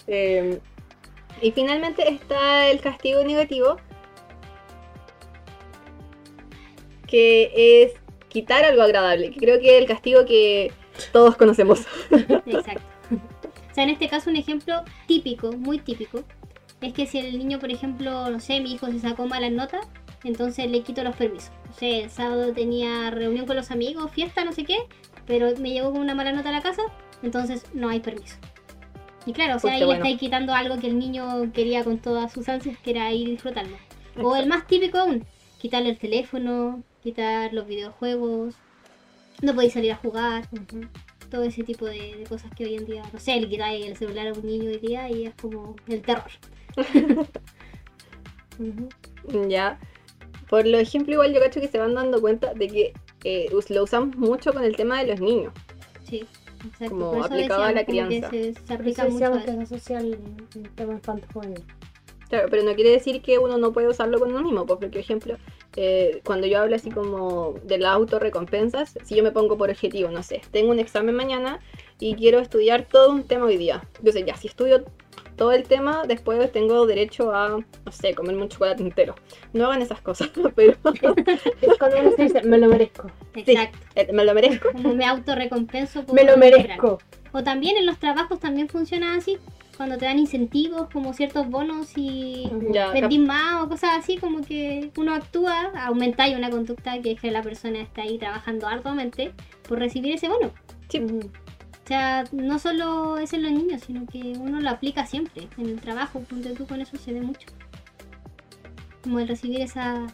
Eh, 0.07 0.59
y 1.41 1.51
finalmente 1.51 2.10
está 2.10 2.70
el 2.70 2.82
castigo 2.82 3.24
negativo, 3.24 3.77
que 7.08 7.84
es 7.84 7.94
quitar 8.29 8.65
algo 8.65 8.82
agradable, 8.82 9.32
que 9.32 9.39
creo 9.39 9.60
que 9.60 9.75
es 9.75 9.82
el 9.82 9.88
castigo 9.88 10.25
que 10.25 10.72
todos 11.12 11.38
conocemos. 11.38 11.86
Exacto. 12.46 12.84
O 13.72 13.74
sea, 13.74 13.84
en 13.84 13.91
este 13.91 14.10
caso 14.10 14.29
un 14.29 14.36
ejemplo 14.36 14.84
típico, 15.06 15.51
muy 15.51 15.79
típico, 15.79 16.24
es 16.82 16.94
que 16.94 17.06
si 17.06 17.20
el 17.20 17.38
niño, 17.38 17.60
por 17.60 17.72
ejemplo, 17.72 18.29
no 18.29 18.39
sé, 18.39 18.60
mi 18.60 18.74
hijo 18.74 18.88
se 18.88 19.00
sacó 19.00 19.27
malas 19.27 19.51
notas, 19.51 19.88
entonces 20.24 20.70
le 20.70 20.82
quito 20.82 21.03
los 21.03 21.15
permisos. 21.15 21.51
No 21.65 21.74
sé, 21.74 22.03
el 22.03 22.10
sábado 22.10 22.53
tenía 22.53 23.10
reunión 23.12 23.46
con 23.46 23.56
los 23.56 23.72
amigos, 23.72 24.12
fiesta, 24.12 24.44
no 24.44 24.51
sé 24.51 24.63
qué, 24.63 24.77
pero 25.25 25.56
me 25.60 25.72
llegó 25.72 25.91
con 25.91 26.01
una 26.01 26.15
mala 26.15 26.32
nota 26.32 26.50
a 26.50 26.53
la 26.53 26.62
casa, 26.62 26.84
entonces 27.24 27.65
no 27.74 27.89
hay 27.89 28.00
permiso. 28.00 28.38
Y 29.27 29.34
claro, 29.34 29.57
o 29.57 29.60
sea, 29.60 29.74
ahí 29.74 29.84
bueno. 29.84 29.91
le 29.91 29.98
estáis 29.98 30.19
quitando 30.19 30.53
algo 30.53 30.79
que 30.79 30.88
el 30.88 30.98
niño 30.98 31.51
quería 31.53 31.84
con 31.84 32.00
todas 32.00 32.31
sus 32.31 32.48
ansias, 32.48 32.77
que 32.79 32.91
era 32.91 33.12
ir 33.12 33.27
disfrutarlo. 33.27 33.75
O 34.24 34.36
el 34.38 34.48
más 34.48 34.65
típico 34.65 34.98
aún, 34.98 35.25
quitarle 35.60 35.89
el 35.89 35.98
teléfono, 35.98 36.81
quitar 37.03 37.53
los 37.53 37.67
videojuegos, 37.67 38.55
no 39.41 39.53
podéis 39.53 39.74
salir 39.74 39.91
a 39.91 39.98
jugar, 39.98 40.48
todo 41.29 41.43
ese 41.43 41.63
tipo 41.63 41.86
de, 41.86 42.15
de 42.15 42.24
cosas 42.24 42.50
que 42.55 42.63
hoy 42.63 42.75
en 42.75 42.86
día, 42.86 43.03
no 43.12 43.19
sé, 43.19 43.39
le 43.39 43.50
quitáis 43.50 43.86
el 43.86 43.98
celular 43.98 44.27
a 44.27 44.34
un 44.34 44.46
niño 44.46 44.69
hoy 44.69 44.77
día 44.77 45.10
y 45.10 45.25
es 45.25 45.36
como 45.36 45.75
el 45.88 46.01
terror. 46.01 46.31
Ya. 49.50 49.79
Por 50.50 50.65
lo 50.65 50.79
ejemplo, 50.79 51.13
igual 51.13 51.31
yo 51.31 51.39
cacho 51.41 51.62
que 51.62 51.67
se 51.67 51.77
van 51.77 51.93
dando 51.93 52.19
cuenta 52.22 52.55
de 52.55 52.67
que 52.67 52.93
eh, 53.24 53.50
lo 53.69 53.84
usamos 53.84 54.15
mucho 54.15 54.51
con 54.51 54.63
el 54.63 54.75
tema 54.75 55.00
de 55.00 55.07
los 55.07 55.19
niños. 55.19 55.53
Sí, 56.10 56.25
exacto. 56.65 56.89
Como 56.89 57.11
Por 57.11 57.19
eso 57.19 57.33
aplicado 57.33 57.63
a 57.63 57.71
la 57.71 57.79
que 57.83 57.91
crianza. 57.91 58.29
Se, 58.29 58.53
se 58.53 58.61
Por 58.61 58.61
eso 58.61 58.73
aplica 58.73 59.05
mucho 59.05 59.31
que 59.33 59.39
se 59.41 59.75
asocia 59.75 59.97
al 59.99 60.17
tema 60.75 60.99
juvenil. 61.33 61.63
Claro, 62.29 62.47
pero 62.49 62.63
no 62.63 62.75
quiere 62.75 62.91
decir 62.91 63.21
que 63.21 63.39
uno 63.39 63.57
no 63.57 63.71
puede 63.71 63.87
usarlo 63.87 64.19
con 64.19 64.31
uno 64.31 64.41
mismo, 64.41 64.65
pues, 64.65 64.79
porque, 64.79 64.89
por 64.89 64.99
ejemplo, 64.99 65.37
eh, 65.77 66.21
cuando 66.25 66.45
yo 66.47 66.59
hablo 66.59 66.75
así 66.75 66.89
como 66.89 67.55
de 67.63 67.77
las 67.77 67.93
autorrecompensas, 67.93 68.97
si 69.03 69.15
yo 69.15 69.23
me 69.23 69.31
pongo 69.31 69.57
por 69.57 69.69
objetivo, 69.69 70.09
no 70.09 70.23
sé, 70.23 70.41
tengo 70.51 70.71
un 70.71 70.79
examen 70.79 71.15
mañana 71.15 71.59
y 71.99 72.15
quiero 72.15 72.39
estudiar 72.39 72.85
todo 72.85 73.11
un 73.11 73.23
tema 73.23 73.45
hoy 73.45 73.57
día. 73.57 73.81
Entonces, 73.99 74.25
ya, 74.25 74.35
si 74.35 74.47
estudio 74.47 74.83
todo 75.38 75.51
el 75.51 75.63
tema, 75.63 76.03
después 76.06 76.51
tengo 76.51 76.86
derecho 76.86 77.34
a, 77.34 77.50
no 77.50 77.91
sé, 77.91 78.13
comerme 78.13 78.41
un 78.41 78.50
chocolate 78.50 78.84
entero. 78.84 79.15
No 79.53 79.67
hagan 79.67 79.82
esas 79.82 80.01
cosas, 80.01 80.29
pero 80.56 80.74
Es 81.62 81.77
cuando 81.77 82.00
uno 82.00 82.12
se 82.15 82.24
dice, 82.24 82.41
me 82.44 82.58
lo 82.58 82.67
merezco. 82.67 83.10
Exacto. 83.36 83.77
eh, 83.96 84.12
me 84.12 84.25
lo 84.25 84.34
merezco. 84.34 84.72
Como 84.72 84.94
me 84.94 85.06
autorrecompenso 85.06 86.03
por 86.03 86.15
Me 86.15 86.24
lo 86.24 86.36
merezco. 86.38 86.98
O 87.32 87.44
también 87.44 87.77
en 87.77 87.86
los 87.86 88.00
trabajos 88.00 88.39
también 88.39 88.67
funciona 88.67 89.15
así, 89.15 89.38
cuando 89.77 89.98
te 89.98 90.06
dan 90.06 90.17
incentivos 90.17 90.89
como 90.91 91.13
ciertos 91.13 91.48
bonos 91.48 91.91
y 91.96 92.50
Ya, 92.72 92.91
vendís 92.91 93.20
más 93.20 93.63
o 93.63 93.70
cosas 93.70 93.91
así, 94.00 94.17
como 94.17 94.41
que 94.41 94.91
uno 94.98 95.13
actúa, 95.13 95.72
aumentáis 95.86 96.36
una 96.36 96.50
conducta 96.50 97.00
que 97.01 97.12
es 97.12 97.22
que 97.22 97.29
la 97.29 97.44
persona 97.44 97.79
está 97.79 98.01
ahí 98.01 98.17
trabajando 98.17 98.67
arduamente 98.67 99.34
por 99.67 99.77
recibir 99.77 100.15
ese 100.15 100.27
bono. 100.29 100.51
Sí. 100.89 101.06
O 101.88 101.89
sea, 101.89 102.25
no 102.34 102.60
solo 102.60 103.17
es 103.17 103.32
en 103.32 103.44
los 103.44 103.51
niños, 103.53 103.82
sino 103.88 104.06
que 104.08 104.34
uno 104.38 104.60
lo 104.60 104.70
aplica 104.70 105.06
siempre. 105.06 105.48
En 105.58 105.67
el 105.67 105.79
trabajo, 105.79 106.20
ponte 106.20 106.50
tú 106.50 106.67
con 106.67 106.82
eso 106.82 106.98
se 106.98 107.13
ve 107.13 107.22
mucho. 107.22 107.48
Como 109.01 109.20
el 109.20 109.27
recibir 109.29 109.62
esa, 109.62 110.06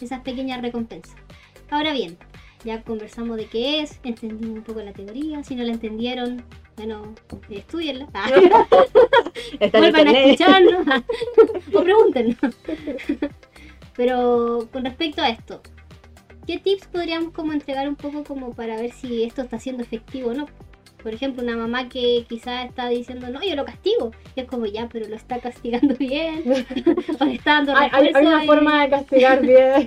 esas 0.00 0.20
pequeñas 0.20 0.62
recompensas. 0.62 1.16
Ahora 1.68 1.92
bien, 1.92 2.16
ya 2.64 2.80
conversamos 2.82 3.38
de 3.38 3.46
qué 3.46 3.80
es, 3.80 3.98
entendimos 4.04 4.58
un 4.58 4.62
poco 4.62 4.80
la 4.82 4.92
teoría. 4.92 5.42
Si 5.42 5.56
no 5.56 5.64
la 5.64 5.72
entendieron, 5.72 6.44
bueno, 6.76 7.12
estudienla. 7.50 8.06
Vuelvan 9.72 10.06
a 10.06 10.12
escucharnos 10.12 10.86
o 11.74 11.82
pregúntenos. 11.82 12.36
Pero 13.96 14.68
con 14.72 14.84
respecto 14.84 15.22
a 15.22 15.30
esto, 15.30 15.60
¿qué 16.46 16.58
tips 16.58 16.86
podríamos 16.86 17.32
como 17.32 17.52
entregar 17.52 17.88
un 17.88 17.96
poco 17.96 18.22
como 18.22 18.52
para 18.52 18.76
ver 18.76 18.92
si 18.92 19.24
esto 19.24 19.42
está 19.42 19.58
siendo 19.58 19.82
efectivo 19.82 20.30
o 20.30 20.34
no? 20.34 20.46
Por 21.06 21.14
ejemplo, 21.14 21.44
una 21.44 21.56
mamá 21.56 21.88
que 21.88 22.24
quizás 22.28 22.66
está 22.66 22.88
diciendo, 22.88 23.28
no, 23.28 23.40
yo 23.44 23.54
lo 23.54 23.64
castigo. 23.64 24.10
Y 24.34 24.40
es 24.40 24.46
como, 24.48 24.66
ya, 24.66 24.88
pero 24.92 25.06
lo 25.06 25.14
está 25.14 25.38
castigando 25.38 25.94
bien. 25.98 26.42
o 27.20 27.24
le 27.24 27.34
está 27.34 27.52
dando 27.62 27.76
Hay, 27.76 27.90
hay- 27.92 28.10
una 28.20 28.42
y- 28.42 28.46
forma 28.48 28.82
de 28.82 28.90
castigar 28.90 29.40
bien. 29.46 29.86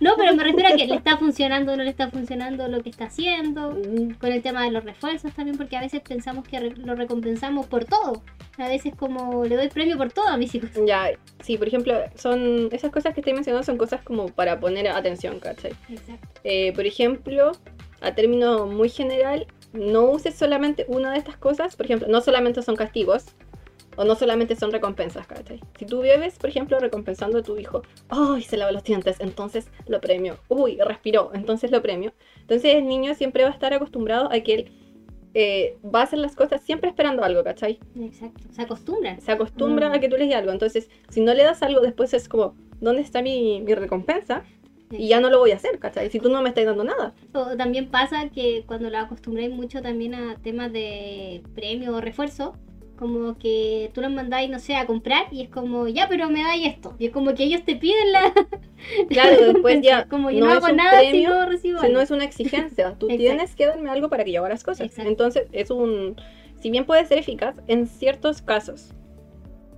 No, 0.00 0.12
pero 0.18 0.34
me 0.34 0.44
refiero 0.44 0.68
a 0.68 0.76
que 0.76 0.86
le 0.86 0.96
está 0.96 1.16
funcionando 1.16 1.72
o 1.72 1.76
no 1.78 1.82
le 1.82 1.88
está 1.88 2.10
funcionando 2.10 2.68
lo 2.68 2.82
que 2.82 2.90
está 2.90 3.06
haciendo. 3.06 3.70
Mm, 3.70 4.16
Con 4.20 4.32
el 4.32 4.42
tema 4.42 4.64
de 4.64 4.70
los 4.70 4.84
refuerzos 4.84 5.32
también, 5.32 5.56
porque 5.56 5.78
a 5.78 5.80
veces 5.80 6.02
pensamos 6.02 6.46
que 6.46 6.60
re- 6.60 6.76
lo 6.76 6.94
recompensamos 6.94 7.64
por 7.64 7.86
todo. 7.86 8.22
A 8.58 8.68
veces 8.68 8.92
como 8.94 9.46
le 9.46 9.56
doy 9.56 9.68
premio 9.68 9.96
por 9.96 10.12
todo 10.12 10.28
a 10.28 10.36
mis 10.36 10.54
hijos. 10.54 10.68
Ya, 10.86 11.10
sí, 11.42 11.56
por 11.56 11.68
ejemplo, 11.68 11.94
son 12.16 12.68
esas 12.70 12.90
cosas 12.92 13.14
que 13.14 13.20
estoy 13.20 13.32
mencionando 13.32 13.64
son 13.64 13.78
cosas 13.78 14.02
como 14.02 14.28
para 14.28 14.60
poner 14.60 14.88
atención, 14.88 15.40
¿cachai? 15.40 15.72
Exacto. 15.88 16.28
Eh, 16.44 16.74
por 16.74 16.84
ejemplo, 16.84 17.52
a 18.02 18.14
término 18.14 18.66
muy 18.66 18.90
general, 18.90 19.46
no 19.72 20.04
uses 20.10 20.34
solamente 20.34 20.84
una 20.88 21.12
de 21.12 21.18
estas 21.18 21.36
cosas. 21.36 21.76
Por 21.76 21.86
ejemplo, 21.86 22.08
no 22.08 22.20
solamente 22.20 22.62
son 22.62 22.76
castigos 22.76 23.26
o 23.96 24.04
no 24.04 24.14
solamente 24.14 24.56
son 24.56 24.70
recompensas, 24.72 25.26
¿cachai? 25.26 25.60
Si 25.78 25.84
tú 25.84 26.00
vives, 26.02 26.38
por 26.38 26.48
ejemplo, 26.50 26.78
recompensando 26.78 27.38
a 27.38 27.42
tu 27.42 27.58
hijo, 27.58 27.82
¡ay! 28.08 28.42
se 28.42 28.56
lava 28.56 28.72
los 28.72 28.84
dientes, 28.84 29.16
entonces 29.20 29.68
lo 29.86 30.00
premio. 30.00 30.38
¡Uy! 30.48 30.78
respiró, 30.86 31.30
entonces 31.34 31.70
lo 31.70 31.82
premio. 31.82 32.12
Entonces 32.40 32.74
el 32.76 32.86
niño 32.86 33.14
siempre 33.14 33.42
va 33.42 33.50
a 33.50 33.52
estar 33.52 33.72
acostumbrado 33.74 34.30
a 34.32 34.40
que 34.40 34.54
él 34.54 34.72
eh, 35.34 35.76
va 35.84 36.00
a 36.00 36.02
hacer 36.04 36.18
las 36.18 36.34
cosas 36.34 36.60
siempre 36.62 36.88
esperando 36.90 37.22
algo, 37.22 37.44
¿cachai? 37.44 37.78
Exacto. 38.00 38.40
Se 38.52 38.62
acostumbran. 38.62 39.20
se 39.20 39.30
acostumbra 39.30 39.88
Mm. 39.88 39.92
a 39.92 40.00
que 40.00 40.08
tú 40.08 40.16
les 40.16 40.28
des 40.28 40.36
algo. 40.36 40.50
Entonces, 40.50 40.88
si 41.08 41.20
no 41.20 41.34
le 41.34 41.44
das 41.44 41.62
algo, 41.62 41.80
después 41.80 42.12
es 42.14 42.28
como, 42.28 42.54
¿dónde 42.80 43.02
está 43.02 43.22
mi, 43.22 43.60
mi 43.60 43.74
recompensa? 43.74 44.42
Y 44.90 45.08
ya 45.08 45.20
no 45.20 45.30
lo 45.30 45.38
voy 45.38 45.52
a 45.52 45.56
hacer, 45.56 45.78
¿cachai? 45.78 46.10
Si 46.10 46.18
tú 46.18 46.30
no 46.30 46.42
me 46.42 46.48
estás 46.48 46.66
dando 46.66 46.84
nada. 46.84 47.14
O 47.32 47.56
también 47.56 47.90
pasa 47.90 48.28
que 48.28 48.64
cuando 48.66 48.90
lo 48.90 48.98
acostumbráis 48.98 49.50
mucho 49.50 49.82
también 49.82 50.14
a 50.14 50.36
temas 50.36 50.72
de 50.72 51.42
premio 51.54 51.94
o 51.94 52.00
refuerzo, 52.00 52.54
como 53.00 53.38
que 53.38 53.90
tú 53.94 54.02
los 54.02 54.10
mandáis, 54.12 54.50
no 54.50 54.58
sé, 54.58 54.76
a 54.76 54.84
comprar 54.84 55.28
y 55.30 55.42
es 55.42 55.48
como, 55.48 55.88
ya, 55.88 56.06
pero 56.08 56.28
me 56.28 56.42
dais 56.42 56.66
esto. 56.66 56.94
Y 56.98 57.06
es 57.06 57.12
como 57.12 57.34
que 57.34 57.44
ellos 57.44 57.64
te 57.64 57.76
piden 57.76 58.12
la... 58.12 58.32
Claro, 59.08 59.52
después 59.52 59.80
ya 59.82 60.06
como 60.06 60.30
yo 60.30 60.40
no 60.40 60.46
no, 60.46 60.52
es 60.52 60.58
hago 60.58 60.70
un 60.70 60.76
nada 60.76 60.98
premio, 60.98 61.12
si 61.12 61.26
no 61.26 61.46
recibo 61.46 61.80
si 61.80 61.88
no 61.88 62.00
es 62.00 62.10
una 62.10 62.24
exigencia. 62.24 62.94
Tú 62.98 63.08
tienes 63.08 63.54
que 63.54 63.66
darme 63.66 63.90
algo 63.90 64.10
para 64.10 64.24
que 64.24 64.32
yo 64.32 64.40
haga 64.40 64.50
las 64.50 64.64
cosas. 64.64 64.86
Exacto. 64.86 65.10
Entonces, 65.10 65.48
es 65.52 65.70
un... 65.70 66.16
Si 66.60 66.70
bien 66.70 66.84
puede 66.84 67.06
ser 67.06 67.18
eficaz 67.18 67.54
en 67.68 67.86
ciertos 67.86 68.42
casos, 68.42 68.92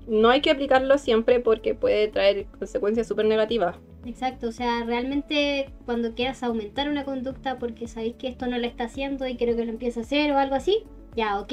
no 0.08 0.30
hay 0.30 0.40
que 0.40 0.50
aplicarlo 0.50 0.98
siempre 0.98 1.38
porque 1.38 1.76
puede 1.76 2.08
traer 2.08 2.46
consecuencias 2.58 3.06
súper 3.06 3.26
negativas. 3.26 3.76
Exacto, 4.04 4.48
o 4.48 4.52
sea, 4.52 4.84
realmente 4.84 5.70
cuando 5.84 6.14
quieras 6.14 6.42
aumentar 6.42 6.88
una 6.88 7.04
conducta 7.04 7.58
porque 7.58 7.86
sabéis 7.86 8.14
que 8.16 8.28
esto 8.28 8.46
no 8.46 8.58
lo 8.58 8.66
está 8.66 8.84
haciendo 8.84 9.26
y 9.26 9.36
quiero 9.36 9.56
que 9.56 9.64
lo 9.64 9.70
empiece 9.70 10.00
a 10.00 10.02
hacer 10.02 10.32
o 10.32 10.38
algo 10.38 10.54
así, 10.56 10.84
ya, 11.14 11.40
ok. 11.40 11.52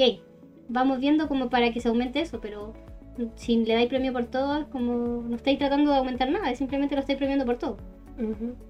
Vamos 0.68 1.00
viendo 1.00 1.28
como 1.28 1.48
para 1.50 1.72
que 1.72 1.80
se 1.80 1.88
aumente 1.88 2.20
eso, 2.20 2.40
pero 2.40 2.74
si 3.36 3.56
le 3.64 3.74
dais 3.74 3.88
premio 3.88 4.12
por 4.12 4.26
todo, 4.26 4.62
es 4.62 4.66
como 4.66 5.22
no 5.22 5.36
estáis 5.36 5.58
tratando 5.58 5.90
de 5.90 5.98
aumentar 5.98 6.30
nada, 6.30 6.54
simplemente 6.54 6.94
lo 6.94 7.00
estáis 7.00 7.18
premiando 7.18 7.44
por 7.44 7.58
todo. 7.58 7.76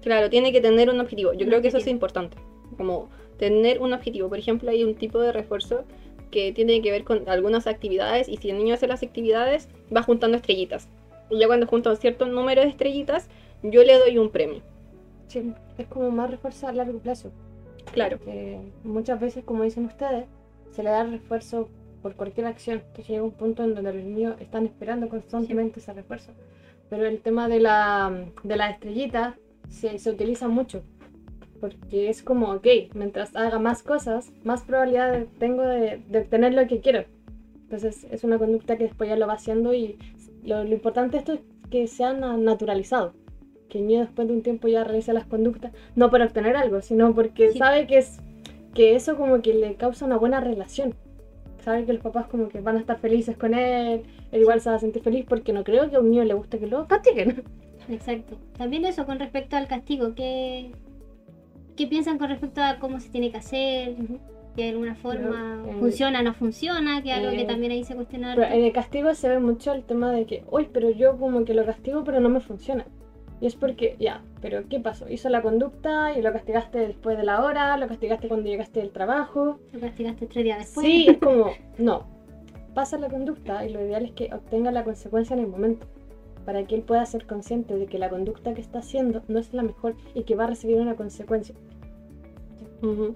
Claro, 0.01 0.29
tiene 0.29 0.51
que 0.51 0.61
tener 0.61 0.89
un 0.89 0.99
objetivo. 0.99 1.33
Yo 1.33 1.41
Un 1.41 1.47
creo 1.47 1.61
que 1.61 1.67
eso 1.67 1.77
es 1.77 1.87
importante. 1.87 2.37
Como 2.77 3.09
tener 3.37 3.81
un 3.81 3.91
objetivo. 3.93 4.29
Por 4.29 4.39
ejemplo, 4.39 4.69
hay 4.69 4.83
un 4.83 4.95
tipo 4.95 5.19
de 5.19 5.31
refuerzo 5.31 5.83
que 6.29 6.53
tiene 6.53 6.81
que 6.81 6.91
ver 6.91 7.03
con 7.03 7.27
algunas 7.27 7.67
actividades 7.67 8.29
y 8.29 8.37
si 8.37 8.49
el 8.49 8.57
niño 8.57 8.75
hace 8.75 8.87
las 8.87 9.03
actividades 9.03 9.67
va 9.95 10.03
juntando 10.03 10.37
estrellitas. 10.37 10.87
Y 11.29 11.39
ya 11.39 11.47
cuando 11.47 11.67
junta 11.67 11.89
un 11.89 11.97
cierto 11.97 12.25
número 12.27 12.61
de 12.61 12.69
estrellitas, 12.69 13.29
yo 13.63 13.83
le 13.83 13.97
doy 13.97 14.17
un 14.17 14.29
premio. 14.31 14.61
Sí, 15.27 15.53
es 15.77 15.87
como 15.87 16.11
más 16.11 16.29
refuerzo 16.29 16.67
a 16.67 16.73
largo 16.73 16.99
plazo. 16.99 17.31
Claro. 17.93 18.19
que 18.19 18.59
muchas 18.83 19.19
veces, 19.19 19.43
como 19.43 19.63
dicen 19.63 19.85
ustedes, 19.85 20.25
se 20.71 20.83
le 20.83 20.89
da 20.91 21.03
refuerzo 21.03 21.67
por 22.01 22.15
cualquier 22.15 22.47
acción. 22.47 22.83
Que 22.93 23.03
llega 23.03 23.23
un 23.23 23.31
punto 23.31 23.63
en 23.63 23.75
donde 23.75 23.93
los 23.93 24.03
niños 24.03 24.35
están 24.39 24.65
esperando 24.65 25.09
constantemente 25.09 25.79
ese 25.79 25.93
refuerzo. 25.93 26.31
Pero 26.89 27.05
el 27.05 27.19
tema 27.21 27.47
de 27.47 27.59
la, 27.59 28.25
de 28.43 28.55
la 28.55 28.69
estrellita 28.69 29.37
se, 29.69 29.97
se 29.99 30.09
utiliza 30.09 30.47
mucho. 30.47 30.83
Porque 31.59 32.09
es 32.09 32.23
como, 32.23 32.51
ok, 32.53 32.67
mientras 32.95 33.35
haga 33.35 33.59
más 33.59 33.83
cosas, 33.83 34.31
más 34.43 34.63
probabilidad 34.63 35.25
tengo 35.39 35.63
de, 35.63 36.01
de 36.09 36.19
obtener 36.19 36.53
lo 36.53 36.67
que 36.67 36.79
quiero. 36.81 37.05
Entonces 37.63 38.05
es 38.11 38.23
una 38.23 38.37
conducta 38.37 38.77
que 38.77 38.85
después 38.85 39.09
ya 39.09 39.15
lo 39.15 39.27
va 39.27 39.33
haciendo 39.33 39.73
y 39.73 39.97
lo, 40.43 40.63
lo 40.63 40.73
importante 40.73 41.13
de 41.13 41.17
esto 41.19 41.33
es 41.33 41.39
que 41.69 41.87
sea 41.87 42.13
na- 42.13 42.35
naturalizado. 42.37 43.13
Que 43.71 43.77
el 43.79 43.87
niño 43.87 44.01
después 44.01 44.27
de 44.27 44.33
un 44.33 44.41
tiempo 44.41 44.67
ya 44.67 44.83
realice 44.83 45.13
las 45.13 45.23
conductas, 45.25 45.71
no 45.95 46.09
para 46.11 46.25
obtener 46.25 46.57
algo, 46.57 46.81
sino 46.81 47.15
porque 47.15 47.51
Sí. 47.53 47.57
sabe 47.57 47.87
que 47.87 47.99
es 47.99 48.19
que 48.73 48.95
eso 48.95 49.15
como 49.15 49.41
que 49.41 49.53
le 49.53 49.75
causa 49.75 50.05
una 50.05 50.17
buena 50.17 50.41
relación. 50.41 50.93
Sabe 51.63 51.85
que 51.85 51.93
los 51.93 52.01
papás 52.01 52.27
como 52.27 52.49
que 52.49 52.59
van 52.59 52.75
a 52.75 52.79
estar 52.81 52.99
felices 52.99 53.37
con 53.37 53.53
él, 53.53 54.01
él 54.33 54.41
igual 54.41 54.59
se 54.59 54.69
va 54.69 54.75
a 54.75 54.79
sentir 54.79 55.01
feliz 55.01 55.25
porque 55.25 55.53
no 55.53 55.63
creo 55.63 55.89
que 55.89 55.95
a 55.95 56.01
un 56.01 56.09
niño 56.11 56.25
le 56.25 56.33
guste 56.33 56.59
que 56.59 56.67
lo 56.67 56.85
castiguen. 56.87 57.43
Exacto. 57.89 58.35
También 58.57 58.83
eso 58.83 59.05
con 59.05 59.19
respecto 59.19 59.55
al 59.55 59.67
castigo, 59.69 60.15
¿qué, 60.15 60.71
qué 61.77 61.87
piensan 61.87 62.17
con 62.17 62.27
respecto 62.27 62.61
a 62.61 62.77
cómo 62.79 62.99
se 62.99 63.09
tiene 63.09 63.31
que 63.31 63.37
hacer? 63.37 63.95
Que 64.55 64.63
de 64.63 64.69
alguna 64.71 64.95
forma 64.95 65.63
eh, 65.65 65.75
funciona, 65.79 66.21
no 66.21 66.33
funciona, 66.33 67.01
que 67.01 67.11
es 67.11 67.17
algo 67.19 67.31
que 67.31 67.41
eh, 67.43 67.45
también 67.45 67.71
ahí 67.71 67.85
se 67.85 67.95
cuestiona. 67.95 68.33
En 68.33 68.65
el 68.65 68.73
castigo 68.73 69.13
se 69.13 69.29
ve 69.29 69.39
mucho 69.39 69.71
el 69.71 69.83
tema 69.83 70.11
de 70.11 70.25
que, 70.25 70.43
uy, 70.51 70.67
pero 70.73 70.89
yo 70.89 71.17
como 71.17 71.45
que 71.45 71.53
lo 71.53 71.65
castigo 71.65 72.03
pero 72.03 72.19
no 72.19 72.27
me 72.27 72.41
funciona. 72.41 72.85
Y 73.41 73.47
es 73.47 73.55
porque, 73.55 73.95
ya, 73.99 74.21
Pero 74.39 74.69
¿qué 74.69 74.79
pasó? 74.79 75.09
Hizo 75.09 75.27
la 75.29 75.41
conducta 75.41 76.15
y 76.15 76.21
lo 76.21 76.31
castigaste 76.31 76.77
después 76.77 77.17
de 77.17 77.23
la 77.23 77.43
hora, 77.43 77.75
lo 77.77 77.87
castigaste 77.87 78.27
cuando 78.27 78.47
llegaste 78.47 78.79
del 78.79 78.91
trabajo. 78.91 79.59
Lo 79.73 79.79
castigaste 79.79 80.27
tres 80.27 80.45
días 80.45 80.59
después. 80.59 80.85
Sí, 80.85 81.07
es 81.09 81.17
como, 81.17 81.51
no. 81.79 82.05
Pasa 82.75 82.99
la 82.99 83.09
conducta 83.09 83.65
y 83.65 83.73
lo 83.73 83.83
ideal 83.83 84.05
es 84.05 84.11
que 84.11 84.29
obtenga 84.31 84.71
la 84.71 84.83
consecuencia 84.83 85.33
en 85.33 85.39
el 85.39 85.47
momento. 85.47 85.87
Para 86.45 86.65
que 86.65 86.75
él 86.75 86.83
pueda 86.83 87.03
ser 87.07 87.25
consciente 87.25 87.75
de 87.75 87.87
que 87.87 87.97
la 87.97 88.09
conducta 88.09 88.53
que 88.53 88.61
está 88.61 88.79
haciendo 88.79 89.23
no 89.27 89.39
es 89.39 89.53
la 89.53 89.63
mejor 89.63 89.95
y 90.13 90.23
que 90.23 90.35
va 90.35 90.43
a 90.43 90.47
recibir 90.47 90.79
una 90.79 90.95
consecuencia. 90.95 91.55
Ujú. 92.83 93.15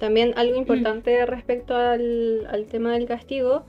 También 0.00 0.32
algo 0.36 0.56
importante 0.56 1.24
respecto 1.24 1.76
al, 1.76 2.46
al 2.50 2.66
tema 2.66 2.92
del 2.92 3.06
castigo, 3.06 3.64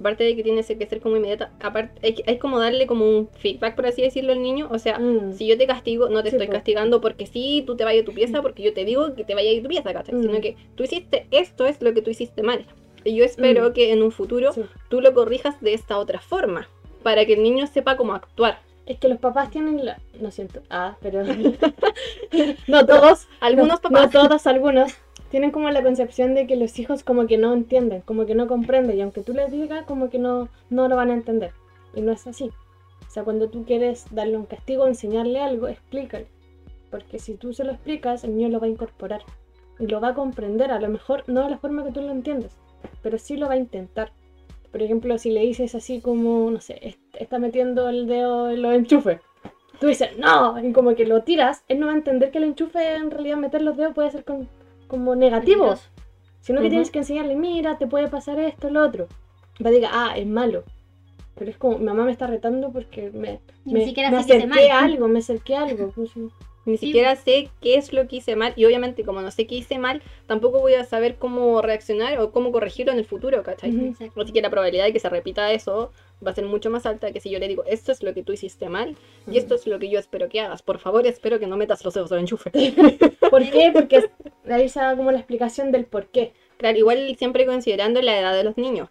aparte 0.00 0.24
de 0.24 0.36
que 0.36 0.42
tiene 0.42 0.62
que 0.62 0.86
ser 0.86 1.00
como 1.00 1.16
inmediata, 1.16 1.52
aparte 1.60 2.14
hay, 2.26 2.38
como 2.38 2.58
darle 2.58 2.86
como 2.86 3.04
un 3.08 3.28
feedback, 3.38 3.74
por 3.74 3.86
así 3.86 4.02
decirlo, 4.02 4.32
al 4.32 4.42
niño. 4.42 4.68
O 4.70 4.78
sea, 4.78 4.98
Mm. 4.98 5.32
si 5.34 5.46
yo 5.46 5.56
te 5.56 5.66
castigo, 5.66 6.08
no 6.08 6.22
te 6.22 6.30
Sí, 6.30 6.36
estoy 6.36 6.48
castigando 6.48 7.00
porque 7.00 7.26
sí, 7.26 7.62
tú 7.66 7.76
te 7.76 7.84
vayas 7.84 8.02
a 8.02 8.06
tu 8.06 8.12
pieza, 8.12 8.42
porque 8.42 8.62
yo 8.62 8.72
te 8.72 8.84
digo 8.84 9.14
que 9.14 9.24
te 9.24 9.34
vayas 9.34 9.58
a 9.58 9.62
tu 9.62 9.68
pieza, 9.68 9.92
¿cachai? 9.92 10.14
Mm. 10.14 10.22
Sino 10.22 10.40
que 10.40 10.56
tú 10.74 10.84
hiciste 10.84 11.26
esto, 11.30 11.66
es 11.66 11.80
lo 11.82 11.94
que 11.94 12.02
tú 12.02 12.10
hiciste 12.10 12.42
mal. 12.42 12.66
Y 13.04 13.14
yo 13.14 13.24
espero 13.24 13.70
Mm. 13.70 13.72
que 13.72 13.92
en 13.92 14.02
un 14.02 14.10
futuro 14.12 14.52
Sí. 14.52 14.62
tú 14.88 15.00
lo 15.00 15.14
corrijas 15.14 15.60
de 15.60 15.74
esta 15.74 15.98
otra 15.98 16.20
forma, 16.20 16.68
para 17.02 17.24
que 17.24 17.34
el 17.34 17.42
niño 17.42 17.66
sepa 17.66 17.96
cómo 17.96 18.14
actuar. 18.14 18.58
Es 18.84 18.98
que 18.98 19.08
los 19.08 19.18
papás 19.18 19.50
tienen 19.50 19.84
la... 19.84 19.98
No 20.20 20.30
siento. 20.30 20.60
Ah, 20.70 20.96
pero... 21.00 21.22
no 22.68 22.86
todos. 22.86 23.26
Algunos 23.40 23.82
no, 23.82 23.90
papás. 23.90 24.12
No 24.14 24.22
todos, 24.28 24.46
algunos. 24.46 24.92
Tienen 25.30 25.50
como 25.50 25.68
la 25.70 25.82
concepción 25.82 26.34
de 26.34 26.46
que 26.46 26.56
los 26.56 26.78
hijos 26.78 27.02
como 27.02 27.26
que 27.26 27.36
no 27.36 27.52
entienden, 27.52 28.00
como 28.02 28.26
que 28.26 28.34
no 28.34 28.46
comprenden. 28.46 28.96
Y 28.98 29.02
aunque 29.02 29.22
tú 29.22 29.32
les 29.32 29.50
digas, 29.50 29.84
como 29.84 30.08
que 30.08 30.18
no, 30.18 30.48
no 30.70 30.88
lo 30.88 30.96
van 30.96 31.10
a 31.10 31.14
entender. 31.14 31.52
Y 31.94 32.00
no 32.00 32.12
es 32.12 32.26
así. 32.26 32.50
O 33.06 33.10
sea, 33.10 33.24
cuando 33.24 33.48
tú 33.48 33.64
quieres 33.64 34.06
darle 34.12 34.36
un 34.36 34.46
castigo, 34.46 34.86
enseñarle 34.86 35.40
algo, 35.40 35.68
explícale. 35.68 36.26
Porque 36.90 37.18
si 37.18 37.34
tú 37.34 37.52
se 37.52 37.64
lo 37.64 37.72
explicas, 37.72 38.22
el 38.24 38.36
niño 38.36 38.48
lo 38.50 38.60
va 38.60 38.66
a 38.66 38.70
incorporar. 38.70 39.22
Y 39.78 39.86
lo 39.88 40.00
va 40.00 40.08
a 40.08 40.14
comprender. 40.14 40.70
A 40.70 40.80
lo 40.80 40.88
mejor 40.88 41.24
no 41.26 41.42
de 41.42 41.50
la 41.50 41.58
forma 41.58 41.84
que 41.84 41.92
tú 41.92 42.00
lo 42.02 42.10
entiendes. 42.10 42.56
Pero 43.02 43.18
sí 43.18 43.36
lo 43.36 43.48
va 43.48 43.54
a 43.54 43.58
intentar. 43.58 44.12
Por 44.70 44.82
ejemplo, 44.82 45.18
si 45.18 45.30
le 45.30 45.40
dices 45.40 45.74
así 45.74 46.00
como, 46.00 46.50
no 46.50 46.60
sé, 46.60 46.78
est- 46.82 47.00
está 47.18 47.38
metiendo 47.38 47.88
el 47.88 48.06
dedo 48.06 48.50
en 48.50 48.62
los 48.62 48.74
enchufes. 48.74 49.20
Tú 49.80 49.88
dices, 49.88 50.16
no, 50.18 50.58
y 50.64 50.72
como 50.72 50.94
que 50.94 51.06
lo 51.06 51.22
tiras, 51.22 51.64
él 51.68 51.80
no 51.80 51.86
va 51.86 51.92
a 51.92 51.96
entender 51.96 52.30
que 52.30 52.38
el 52.38 52.44
enchufe 52.44 52.94
en 52.94 53.10
realidad 53.10 53.36
meter 53.36 53.62
los 53.62 53.76
dedos 53.76 53.94
puede 53.94 54.10
ser 54.10 54.24
con- 54.24 54.48
como 54.86 55.14
negativo. 55.14 55.60
Peligroso. 55.60 55.88
Sino 56.40 56.60
que 56.60 56.68
tienes 56.68 56.92
que 56.92 57.00
enseñarle, 57.00 57.34
mira, 57.34 57.76
te 57.76 57.88
puede 57.88 58.06
pasar 58.06 58.38
esto, 58.38 58.70
lo 58.70 58.84
otro. 58.84 59.08
Va 59.64 59.68
a 59.68 59.72
decir, 59.72 59.88
ah, 59.90 60.14
es 60.16 60.26
malo. 60.26 60.62
Pero 61.34 61.50
es 61.50 61.56
como, 61.56 61.78
mi 61.78 61.84
mamá 61.84 62.04
me 62.04 62.12
está 62.12 62.28
retando 62.28 62.70
porque 62.72 63.10
me, 63.10 63.40
Ni 63.64 63.74
me, 63.74 63.84
siquiera 63.84 64.10
me 64.10 64.18
acerqué 64.18 64.70
a 64.70 64.80
algo, 64.80 65.08
me 65.08 65.18
acerqué 65.18 65.56
a 65.56 65.64
algo. 65.64 65.90
Pues. 65.90 66.10
Ni 66.66 66.76
Sí. 66.76 66.86
siquiera 66.86 67.16
sé 67.16 67.48
qué 67.62 67.76
es 67.76 67.92
lo 67.92 68.06
que 68.08 68.16
hice 68.16 68.36
mal 68.36 68.52
y 68.56 68.64
obviamente 68.66 69.04
como 69.04 69.22
no 69.22 69.30
sé 69.30 69.46
qué 69.46 69.54
hice 69.54 69.78
mal, 69.78 70.02
tampoco 70.26 70.60
voy 70.60 70.74
a 70.74 70.84
saber 70.84 71.14
cómo 71.16 71.62
reaccionar 71.62 72.18
o 72.18 72.32
cómo 72.32 72.52
corregirlo 72.52 72.92
en 72.92 72.98
el 72.98 73.04
futuro, 73.06 73.42
¿cachai? 73.44 73.70
Exacto. 73.70 74.20
Así 74.20 74.32
que 74.32 74.42
la 74.42 74.50
probabilidad 74.50 74.84
de 74.84 74.92
que 74.92 75.00
se 75.00 75.08
repita 75.08 75.52
eso 75.52 75.92
va 76.26 76.32
a 76.32 76.34
ser 76.34 76.44
mucho 76.44 76.68
más 76.70 76.84
alta 76.84 77.12
que 77.12 77.20
si 77.20 77.30
yo 77.30 77.38
le 77.38 77.46
digo, 77.48 77.62
esto 77.66 77.92
es 77.92 78.02
lo 78.02 78.12
que 78.14 78.22
tú 78.22 78.32
hiciste 78.32 78.68
mal 78.68 78.96
y 79.30 79.38
esto 79.38 79.54
es 79.54 79.66
lo 79.66 79.78
que 79.78 79.88
yo 79.88 79.98
espero 79.98 80.28
que 80.28 80.40
hagas. 80.40 80.62
Por 80.62 80.78
favor, 80.78 81.06
espero 81.06 81.38
que 81.38 81.46
no 81.46 81.56
metas 81.56 81.84
los 81.84 81.94
dedos 81.94 82.10
al 82.12 82.18
enchufe. 82.20 82.50
¿Por 83.30 83.48
qué? 83.50 83.70
Porque 83.72 84.04
ahí 84.50 84.68
se 84.68 84.80
da 84.80 84.96
como 84.96 85.12
la 85.12 85.18
explicación 85.18 85.70
del 85.72 85.84
por 85.86 86.06
qué. 86.06 86.32
Claro, 86.56 86.76
igual 86.78 87.14
siempre 87.18 87.46
considerando 87.46 88.02
la 88.02 88.18
edad 88.18 88.34
de 88.34 88.44
los 88.44 88.56
niños. 88.56 88.88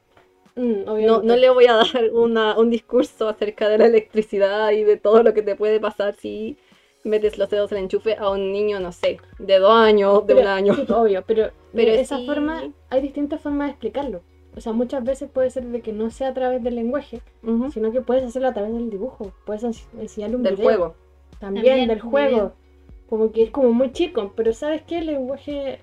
Mm, 0.55 0.86
No, 0.86 1.22
no 1.22 1.36
le 1.36 1.50
voy 1.50 1.65
a 1.65 1.74
dar 1.74 2.12
una, 2.13 2.58
un 2.58 2.70
discurso 2.70 3.27
acerca 3.27 3.67
de 3.67 3.77
la 3.79 3.88
electricidad 3.88 4.72
y 4.72 4.84
de 4.84 4.96
todo 4.96 5.22
lo 5.24 5.34
que 5.34 5.41
te 5.41 5.55
puede 5.55 5.79
pasar 5.82 6.15
si 6.15 6.58
metes 7.06 7.38
los 7.38 7.50
dedos 7.50 7.72
al 7.72 7.78
enchufe 7.78 8.16
a 8.18 8.30
un 8.30 8.52
niño, 8.52 8.80
no 8.80 8.92
sé, 8.92 9.20
de 9.40 9.60
dos 9.60 9.74
años, 9.74 10.26
de 10.28 10.36
Pero- 10.36 10.42
un 10.48 10.52
año. 10.54 10.74
obvio, 10.90 11.24
pero, 11.26 11.52
Pero 11.74 11.92
de 11.94 12.02
esa 12.02 12.18
sí. 12.18 12.26
forma 12.26 12.64
hay 12.90 13.02
distintas 13.02 13.40
formas 13.42 13.68
de 13.68 13.72
explicarlo. 13.72 14.22
O 14.58 14.62
sea, 14.62 14.72
muchas 14.74 15.04
veces 15.04 15.30
puede 15.30 15.50
ser 15.50 15.65
de 15.65 15.82
que 15.82 15.91
no 15.94 16.10
sea 16.12 16.30
a 16.30 16.34
través 16.34 16.63
del 16.63 16.76
lenguaje, 16.76 17.22
sino 17.74 17.91
que 17.91 18.02
puedes 18.02 18.24
hacerlo 18.24 18.48
a 18.48 18.54
través 18.54 18.74
del 18.74 18.89
dibujo. 18.89 19.34
Puedes 19.46 19.63
ens- 19.63 19.86
enseñarle 20.00 20.38
un 20.38 20.44
Del 20.44 20.56
video. 20.56 20.65
juego. 20.65 20.96
También, 21.39 21.65
También, 21.65 21.88
del 21.89 22.00
juego. 22.02 22.30
video. 22.30 22.54
Como 23.10 23.32
que 23.34 23.44
es 23.44 23.50
como 23.52 23.74
muy 23.74 23.91
chico, 23.91 24.32
pero 24.36 24.54
¿sabes 24.54 24.82
qué? 24.84 25.00
El 25.00 25.08
lenguaje 25.08 25.74
eh, 25.74 25.80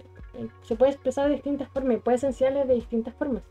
se 0.62 0.74
puede 0.74 0.92
expresar 0.92 1.28
de 1.28 1.34
distintas 1.34 1.68
formas 1.68 1.98
y 1.98 2.00
puedes 2.00 2.24
enseñarle 2.24 2.64
de 2.64 2.74
distintas 2.74 3.14
formas. 3.14 3.42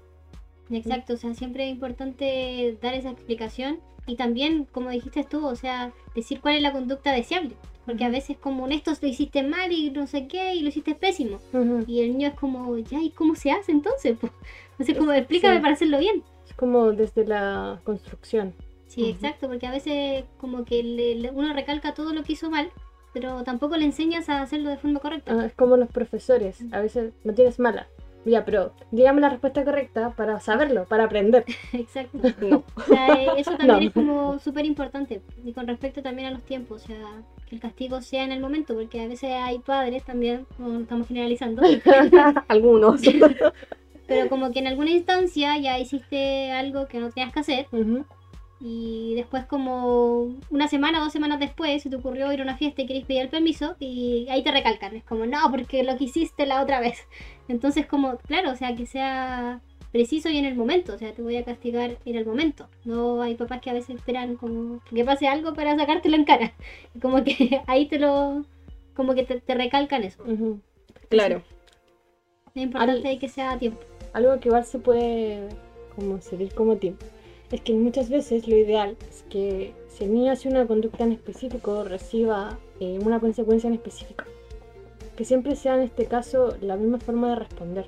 Exacto, 0.72 1.14
o 1.14 1.18
sea, 1.18 1.34
siempre 1.34 1.66
es 1.66 1.72
importante 1.72 2.78
dar 2.82 2.94
esa 2.94 3.10
explicación 3.12 3.80
y 4.08 4.16
también, 4.16 4.66
como 4.72 4.90
dijiste 4.90 5.24
tú, 5.24 5.46
o 5.46 5.56
sea, 5.56 5.92
decir 6.16 6.42
cuál 6.42 6.56
es 6.56 6.62
la 6.62 6.72
conducta 6.72 7.12
deseable. 7.14 7.56
Porque 7.86 8.04
a 8.06 8.10
veces 8.10 8.38
como 8.38 8.68
en 8.68 8.74
esto 8.74 8.92
lo 9.02 9.08
hiciste 9.08 9.42
mal 9.44 9.72
y 9.72 9.90
no 9.90 10.06
sé 10.08 10.28
qué 10.28 10.54
y 10.56 10.62
lo 10.62 10.70
hiciste 10.70 10.94
pésimo. 10.96 11.40
Y 11.88 12.02
el 12.02 12.12
niño 12.14 12.28
es 12.30 12.36
como, 12.36 12.78
ya, 12.78 13.02
¿y 13.02 13.10
cómo 13.10 13.36
se 13.36 13.52
hace 13.52 13.72
entonces? 13.72 14.18
po?". 14.18 14.30
Entonces 14.74 14.98
como 14.98 15.12
explícame 15.12 15.56
Sí. 15.56 15.62
para 15.62 15.74
hacerlo 15.74 15.98
bien. 16.00 16.24
Es 16.48 16.54
como 16.54 16.92
desde 16.92 17.26
la 17.26 17.80
construcción. 17.84 18.54
Sí, 18.88 19.10
exacto, 19.10 19.48
porque 19.48 19.66
a 19.68 19.72
veces 19.72 20.26
como 20.38 20.64
que 20.66 20.84
le- 20.84 21.32
uno 21.32 21.54
recalca 21.54 21.94
todo 21.94 22.14
lo 22.14 22.24
que 22.24 22.34
hizo 22.34 22.50
mal, 22.52 22.70
pero 23.14 23.44
tampoco 23.44 23.78
le 23.78 23.86
enseñas 23.86 24.30
a 24.30 24.42
hacerlo 24.42 24.70
de 24.70 24.78
forma 24.78 25.00
correcta. 25.00 25.34
Ah, 25.40 25.46
es 25.46 25.54
como 25.54 25.76
los 25.78 25.90
profesores. 25.90 26.64
A 26.72 26.82
veces 26.82 27.14
no 27.24 27.34
tienes 27.34 27.58
mala. 27.60 27.88
Ya, 28.24 28.46
pero 28.46 28.74
dígame 28.92 29.20
la 29.22 29.30
respuesta 29.30 29.66
correcta 29.66 30.12
para 30.12 30.40
saberlo, 30.40 30.86
para 30.86 31.06
aprender. 31.06 31.44
Exacto. 31.74 32.20
No. 32.42 32.64
O 32.76 32.82
sea, 32.82 33.08
eh, 33.16 33.28
eso 33.38 33.52
también 33.58 33.80
No. 33.80 33.88
es 33.88 33.94
como 33.94 34.40
súper 34.40 34.66
importante. 34.66 35.22
Y 35.44 35.54
con 35.54 35.68
respecto 35.68 36.02
también 36.04 36.28
a 36.28 36.32
los 36.32 36.44
tiempos, 36.44 36.84
o 36.84 36.88
sea, 36.88 37.24
que 37.50 37.56
el 37.56 37.62
castigo 37.62 38.02
sea 38.02 38.24
en 38.24 38.32
el 38.32 38.40
momento, 38.40 38.76
porque 38.76 39.02
a 39.02 39.08
veces 39.08 39.32
hay 39.34 39.60
padres 39.60 40.04
también, 40.04 40.46
no 40.60 40.82
estamos 40.82 41.08
generalizando, 41.08 41.64
Algunos. 42.48 43.02
pero 44.08 44.30
como 44.30 44.52
que 44.52 44.60
en 44.60 44.68
alguna 44.68 44.92
instancia 44.92 45.58
ya 45.58 45.80
hiciste 45.80 46.52
algo 46.52 46.88
que 46.88 47.00
no 47.00 47.10
tenías 47.10 47.34
que 47.34 47.40
hacer. 47.40 47.68
Y 48.64 49.16
después 49.16 49.46
como 49.46 50.36
una 50.52 50.68
semana, 50.68 51.00
dos 51.00 51.12
semanas 51.12 51.40
después 51.40 51.82
se 51.82 51.90
te 51.90 51.96
ocurrió 51.96 52.32
ir 52.32 52.42
a 52.42 52.44
una 52.44 52.58
fiesta 52.58 52.84
y 52.84 52.86
querés 52.86 53.06
pedir 53.06 53.24
el 53.24 53.30
permiso 53.30 53.76
y 53.80 54.28
ahí 54.30 54.44
te 54.44 54.52
recalcan, 54.52 54.96
es 54.96 55.04
como, 55.04 55.26
no, 55.26 55.40
porque 55.50 55.84
lo 55.84 55.98
que 55.98 56.04
hiciste 56.04 56.46
la 56.46 56.62
otra 56.62 56.80
vez. 56.80 57.00
Entonces 57.48 57.88
como, 57.88 58.18
claro, 58.18 58.52
o 58.52 58.56
sea, 58.56 58.76
que 58.76 58.86
sea 58.86 59.62
preciso 59.92 60.30
y 60.30 60.38
en 60.38 60.46
el 60.46 60.56
momento, 60.56 60.94
o 60.94 60.98
sea, 60.98 61.12
te 61.12 61.24
voy 61.24 61.38
a 61.38 61.44
castigar 61.44 61.98
en 62.06 62.16
el 62.16 62.26
momento. 62.26 62.70
No 62.86 63.24
hay 63.24 63.34
papás 63.34 63.62
que 63.62 63.72
a 63.72 63.74
veces 63.74 63.98
esperan 63.98 64.36
como 64.36 64.80
que 64.84 65.04
pase 65.04 65.28
algo 65.28 65.54
para 65.54 65.76
sacártelo 65.76 66.16
en 66.16 66.26
cara. 66.26 66.54
Como 67.02 67.24
que 67.24 67.62
ahí 67.68 67.88
te 67.88 67.98
lo, 67.98 68.46
como 68.96 69.16
que 69.16 69.24
te, 69.24 69.42
te 69.42 69.56
recalcan 69.56 70.04
eso. 70.04 70.24
Claro. 71.10 71.42
Es 72.54 72.62
importante 72.62 73.18
que 73.18 73.28
sea 73.28 73.54
a 73.54 73.60
tiempo. 73.60 73.80
Algo 74.14 74.40
que 74.40 74.50
igual 74.50 74.66
se 74.66 74.78
puede 74.78 75.50
como 75.96 76.22
servir 76.22 76.54
como 76.54 76.78
tiempo 76.78 77.06
es 77.52 77.62
que 77.62 77.74
muchas 77.74 78.10
veces 78.10 78.48
lo 78.48 78.56
ideal 78.56 78.96
es 79.10 79.24
que 79.30 79.74
si 79.90 80.06
el 80.06 80.14
niño 80.14 80.32
hace 80.32 80.48
una 80.48 80.66
conducta 80.66 81.04
en 81.04 81.12
específico 81.12 81.84
reciba 81.84 82.58
eh, 82.80 82.98
una 83.04 83.20
consecuencia 83.20 83.68
en 83.68 83.74
específico. 83.74 84.24
Que 85.18 85.26
siempre 85.26 85.56
sea 85.56 85.76
en 85.76 85.82
este 85.82 86.06
caso 86.06 86.56
la 86.62 86.78
misma 86.78 87.00
forma 87.00 87.30
de 87.32 87.36
responder, 87.36 87.86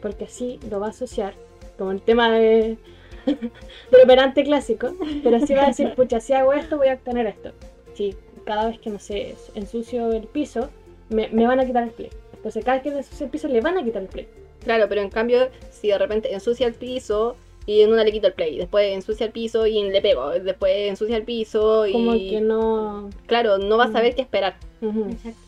porque 0.00 0.24
así 0.24 0.58
lo 0.70 0.80
va 0.80 0.86
a 0.86 0.90
asociar, 0.90 1.34
como 1.78 1.92
el 1.92 2.00
tema 2.00 2.32
de 2.32 2.78
del 3.26 4.02
operante 4.02 4.42
clásico, 4.42 4.94
pero 5.22 5.36
así 5.36 5.54
va 5.54 5.64
a 5.64 5.68
decir, 5.68 5.94
pucha, 5.94 6.18
si 6.18 6.32
hago 6.32 6.52
esto 6.54 6.78
voy 6.78 6.88
a 6.88 6.94
obtener 6.94 7.26
esto. 7.26 7.52
Si 7.94 8.16
cada 8.44 8.68
vez 8.68 8.80
que, 8.80 8.90
no 8.90 8.98
sé, 8.98 9.36
ensucio 9.54 10.10
el 10.10 10.26
piso, 10.26 10.70
me, 11.10 11.28
me 11.28 11.46
van 11.46 11.60
a 11.60 11.66
quitar 11.66 11.84
el 11.84 11.90
play. 11.90 12.10
Entonces 12.34 12.64
cada 12.64 12.78
vez 12.78 12.82
que 12.82 12.98
ensucio 12.98 13.26
el 13.26 13.30
piso 13.30 13.48
le 13.48 13.60
van 13.60 13.78
a 13.78 13.84
quitar 13.84 14.02
el 14.02 14.08
play. 14.08 14.26
Claro, 14.64 14.88
pero 14.88 15.02
en 15.02 15.10
cambio, 15.10 15.48
si 15.70 15.88
de 15.88 15.98
repente 15.98 16.32
ensucia 16.32 16.66
el 16.66 16.74
piso 16.74 17.36
y 17.66 17.80
en 17.82 17.92
una 17.92 18.02
le 18.04 18.12
quito 18.12 18.26
el 18.26 18.32
play, 18.32 18.56
después 18.58 18.92
ensucia 18.92 19.26
el 19.26 19.32
piso 19.32 19.66
y 19.66 19.82
le 19.82 20.00
pego, 20.00 20.30
después 20.30 20.72
ensucia 20.88 21.16
el 21.16 21.22
piso 21.24 21.86
y... 21.86 21.92
Como 21.92 22.12
que 22.14 22.40
no... 22.40 23.10
Claro, 23.26 23.58
no 23.58 23.76
va 23.78 23.84
a 23.84 23.92
saber 23.92 24.14
qué 24.14 24.22
esperar. 24.22 24.56
Exacto. 24.80 25.38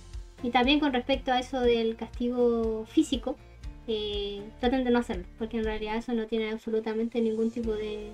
Y 0.42 0.50
también 0.50 0.78
con 0.78 0.92
respecto 0.92 1.32
a 1.32 1.40
eso 1.40 1.60
del 1.60 1.96
castigo 1.96 2.84
físico, 2.86 3.36
eh, 3.88 4.40
traten 4.60 4.84
de 4.84 4.90
no 4.90 4.98
hacerlo, 5.00 5.24
porque 5.38 5.56
en 5.58 5.64
realidad 5.64 5.96
eso 5.96 6.12
no 6.12 6.26
tiene 6.26 6.50
absolutamente 6.50 7.20
ningún 7.20 7.50
tipo 7.50 7.72
de, 7.72 8.10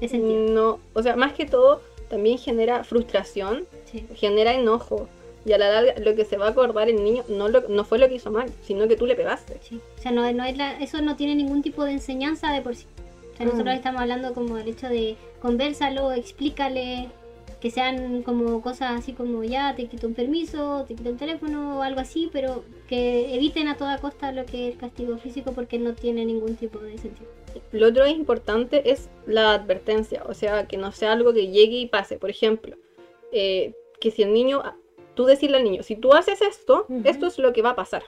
de 0.00 0.08
sentido. 0.08 0.40
No, 0.52 0.78
o 0.92 1.02
sea, 1.02 1.16
más 1.16 1.32
que 1.32 1.46
todo, 1.46 1.80
también 2.08 2.38
genera 2.38 2.84
frustración, 2.84 3.66
Sí. 3.84 4.04
genera 4.14 4.54
enojo. 4.54 5.08
Y 5.46 5.52
a 5.52 5.58
la 5.58 5.70
larga, 5.70 5.94
lo 6.00 6.14
que 6.14 6.24
se 6.24 6.36
va 6.36 6.46
a 6.46 6.50
acordar 6.50 6.90
el 6.90 7.02
niño 7.02 7.24
no, 7.28 7.48
lo, 7.48 7.62
no 7.68 7.84
fue 7.84 7.98
lo 7.98 8.08
que 8.08 8.16
hizo 8.16 8.30
mal, 8.30 8.50
sino 8.62 8.86
que 8.86 8.96
tú 8.96 9.06
le 9.06 9.14
pegaste. 9.14 9.56
Sí. 9.62 9.80
O 9.98 10.02
sea, 10.02 10.10
no, 10.12 10.30
no 10.32 10.44
es 10.44 10.56
la- 10.58 10.78
eso 10.80 11.00
no 11.00 11.16
tiene 11.16 11.34
ningún 11.36 11.62
tipo 11.62 11.84
de 11.84 11.92
enseñanza 11.92 12.52
de 12.52 12.60
por 12.60 12.76
sí. 12.76 12.86
Sea, 13.38 13.46
nosotros 13.46 13.72
Mm. 13.74 13.76
estamos 13.78 14.00
hablando 14.02 14.34
como 14.34 14.56
del 14.56 14.68
hecho 14.68 14.88
de 14.88 15.16
conversalo, 15.40 16.12
explícale, 16.12 17.08
que 17.60 17.70
sean 17.72 18.22
como 18.22 18.60
cosas 18.62 18.98
así 18.98 19.12
como 19.14 19.42
ya 19.42 19.74
te 19.74 19.86
quito 19.86 20.06
un 20.06 20.14
permiso, 20.14 20.84
te 20.86 20.94
quito 20.94 21.08
el 21.10 21.16
teléfono 21.16 21.78
o 21.78 21.82
algo 21.82 22.00
así, 22.00 22.28
pero 22.32 22.62
que 22.88 23.34
eviten 23.34 23.66
a 23.68 23.76
toda 23.76 23.98
costa 23.98 24.30
lo 24.32 24.44
que 24.46 24.68
es 24.68 24.74
el 24.74 24.80
castigo 24.80 25.16
físico 25.18 25.52
porque 25.52 25.78
no 25.78 25.94
tiene 25.94 26.24
ningún 26.24 26.54
tipo 26.56 26.78
de 26.78 26.98
sentido. 26.98 27.28
Lo 27.72 27.88
otro 27.88 28.04
es 28.04 28.14
importante 28.14 28.90
es 28.92 29.08
la 29.26 29.54
advertencia, 29.54 30.22
o 30.28 30.34
sea, 30.34 30.66
que 30.68 30.76
no 30.76 30.92
sea 30.92 31.12
algo 31.12 31.32
que 31.32 31.48
llegue 31.48 31.78
y 31.78 31.86
pase. 31.86 32.16
Por 32.18 32.30
ejemplo, 32.30 32.76
eh, 33.32 33.72
que 34.00 34.10
si 34.12 34.22
el 34.22 34.32
niño, 34.32 34.62
tú 35.14 35.24
decirle 35.24 35.56
al 35.56 35.64
niño, 35.64 35.82
si 35.82 35.96
tú 35.96 36.12
haces 36.12 36.40
esto, 36.42 36.86
esto 37.04 37.26
es 37.26 37.38
lo 37.40 37.52
que 37.52 37.62
va 37.62 37.70
a 37.70 37.76
pasar. 37.76 38.04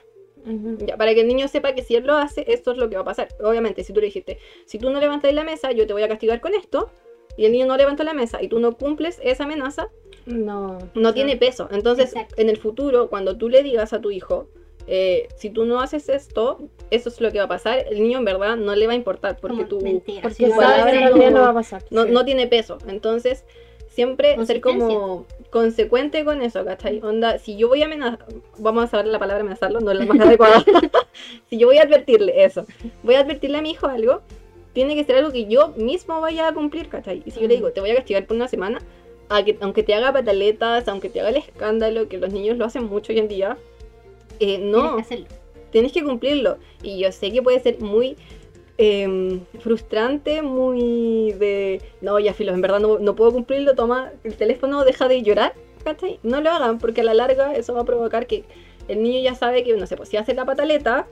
Ya, 0.85 0.97
para 0.97 1.13
que 1.13 1.21
el 1.21 1.27
niño 1.27 1.47
sepa 1.47 1.73
que 1.73 1.83
si 1.83 1.95
él 1.95 2.05
lo 2.05 2.15
hace, 2.15 2.45
esto 2.51 2.71
es 2.71 2.77
lo 2.77 2.89
que 2.89 2.95
va 2.95 3.01
a 3.01 3.05
pasar. 3.05 3.29
Obviamente, 3.43 3.83
si 3.83 3.93
tú 3.93 3.99
le 3.99 4.07
dijiste, 4.07 4.39
si 4.65 4.79
tú 4.79 4.89
no 4.89 4.99
levantas 4.99 5.33
la 5.33 5.43
mesa, 5.43 5.71
yo 5.71 5.85
te 5.87 5.93
voy 5.93 6.03
a 6.03 6.07
castigar 6.07 6.41
con 6.41 6.53
esto, 6.53 6.89
y 7.37 7.45
el 7.45 7.51
niño 7.53 7.65
no 7.65 7.77
levanta 7.77 8.03
la 8.03 8.13
mesa 8.13 8.41
y 8.41 8.47
tú 8.49 8.59
no 8.59 8.75
cumples 8.77 9.19
esa 9.23 9.45
amenaza, 9.45 9.89
No. 10.25 10.77
no 10.95 11.13
tiene 11.13 11.37
peso. 11.37 11.69
Entonces, 11.71 12.07
Exacto. 12.13 12.35
en 12.37 12.49
el 12.49 12.57
futuro, 12.57 13.09
cuando 13.09 13.37
tú 13.37 13.47
le 13.49 13.63
digas 13.63 13.93
a 13.93 14.01
tu 14.01 14.11
hijo, 14.11 14.47
eh, 14.87 15.27
si 15.37 15.49
tú 15.49 15.65
no 15.65 15.79
haces 15.79 16.09
esto, 16.09 16.59
eso 16.89 17.09
es 17.09 17.21
lo 17.21 17.31
que 17.31 17.37
va 17.37 17.45
a 17.45 17.47
pasar, 17.47 17.85
el 17.89 18.01
niño 18.01 18.17
en 18.17 18.25
verdad 18.25 18.57
no 18.57 18.75
le 18.75 18.87
va 18.87 18.93
a 18.93 18.95
importar 18.95 19.37
porque 19.39 19.63
tú 19.63 19.79
mentira, 19.79 20.21
Porque 20.23 20.35
si 20.35 20.45
no 20.47 20.57
va 20.57 21.49
a 21.49 21.53
pasar. 21.53 21.83
no, 21.91 22.03
sí. 22.03 22.11
no 22.11 22.25
tiene 22.25 22.47
peso. 22.47 22.77
Entonces, 22.87 23.45
siempre 23.87 24.43
ser 24.45 24.59
como 24.59 25.25
consecuente 25.51 26.25
con 26.25 26.41
eso, 26.41 26.65
¿cachai? 26.65 26.99
Onda, 27.03 27.37
si 27.37 27.57
yo 27.57 27.67
voy 27.67 27.83
a 27.83 27.85
amenazar, 27.85 28.25
vamos 28.57 28.85
a 28.85 28.87
saber 28.87 29.07
la 29.07 29.19
palabra 29.19 29.41
amenazarlo, 29.41 29.79
no 29.81 29.91
es 29.91 29.99
la 29.99 30.05
más 30.05 30.19
adecuada. 30.19 30.63
si 31.49 31.57
yo 31.59 31.67
voy 31.67 31.77
a 31.77 31.83
advertirle 31.83 32.43
eso, 32.43 32.65
voy 33.03 33.15
a 33.15 33.19
advertirle 33.19 33.57
a 33.57 33.61
mi 33.61 33.71
hijo 33.71 33.87
algo, 33.87 34.21
tiene 34.73 34.95
que 34.95 35.03
ser 35.03 35.17
algo 35.17 35.31
que 35.31 35.45
yo 35.45 35.69
mismo 35.77 36.19
vaya 36.21 36.47
a 36.47 36.53
cumplir, 36.53 36.87
¿cachai? 36.87 37.21
Y 37.25 37.31
si 37.31 37.41
yo 37.41 37.47
le 37.47 37.55
digo, 37.55 37.71
te 37.71 37.81
voy 37.81 37.91
a 37.91 37.95
castigar 37.95 38.25
por 38.25 38.37
una 38.37 38.47
semana, 38.47 38.79
a 39.29 39.43
que, 39.43 39.57
aunque 39.61 39.83
te 39.83 39.93
haga 39.93 40.11
pataletas, 40.13 40.87
aunque 40.87 41.09
te 41.09 41.19
haga 41.19 41.29
el 41.29 41.37
escándalo, 41.37 42.07
que 42.07 42.17
los 42.17 42.31
niños 42.33 42.57
lo 42.57 42.65
hacen 42.65 42.85
mucho 42.85 43.11
hoy 43.13 43.19
en 43.19 43.27
día, 43.27 43.57
eh, 44.39 44.57
Tienes 44.57 44.71
no, 44.71 44.95
que 44.95 45.01
hacerlo. 45.01 45.25
tienes 45.71 45.91
que 45.91 46.03
cumplirlo. 46.03 46.57
Y 46.81 46.99
yo 46.99 47.11
sé 47.11 47.31
que 47.31 47.41
puede 47.41 47.59
ser 47.59 47.79
muy 47.81 48.17
em, 48.81 49.41
frustrante, 49.59 50.41
muy 50.41 51.33
de, 51.33 51.81
no, 52.01 52.19
ya 52.19 52.33
filo, 52.33 52.51
en 52.51 52.61
verdad 52.61 52.79
no, 52.79 52.97
no 52.97 53.15
puedo 53.15 53.31
cumplirlo, 53.31 53.75
toma 53.75 54.11
el 54.23 54.35
teléfono, 54.35 54.83
deja 54.83 55.07
de 55.07 55.21
llorar, 55.21 55.53
¿cachai? 55.83 56.19
No 56.23 56.41
lo 56.41 56.49
hagan, 56.49 56.79
porque 56.79 57.01
a 57.01 57.03
la 57.03 57.13
larga 57.13 57.53
eso 57.53 57.75
va 57.75 57.81
a 57.81 57.85
provocar 57.85 58.25
que 58.25 58.43
el 58.87 59.03
niño 59.03 59.19
ya 59.21 59.35
sabe 59.35 59.63
que, 59.63 59.77
no 59.77 59.85
sé, 59.85 59.97
pues 59.97 60.09
si 60.09 60.17
hace 60.17 60.33
la 60.33 60.45
pataleta, 60.45 61.05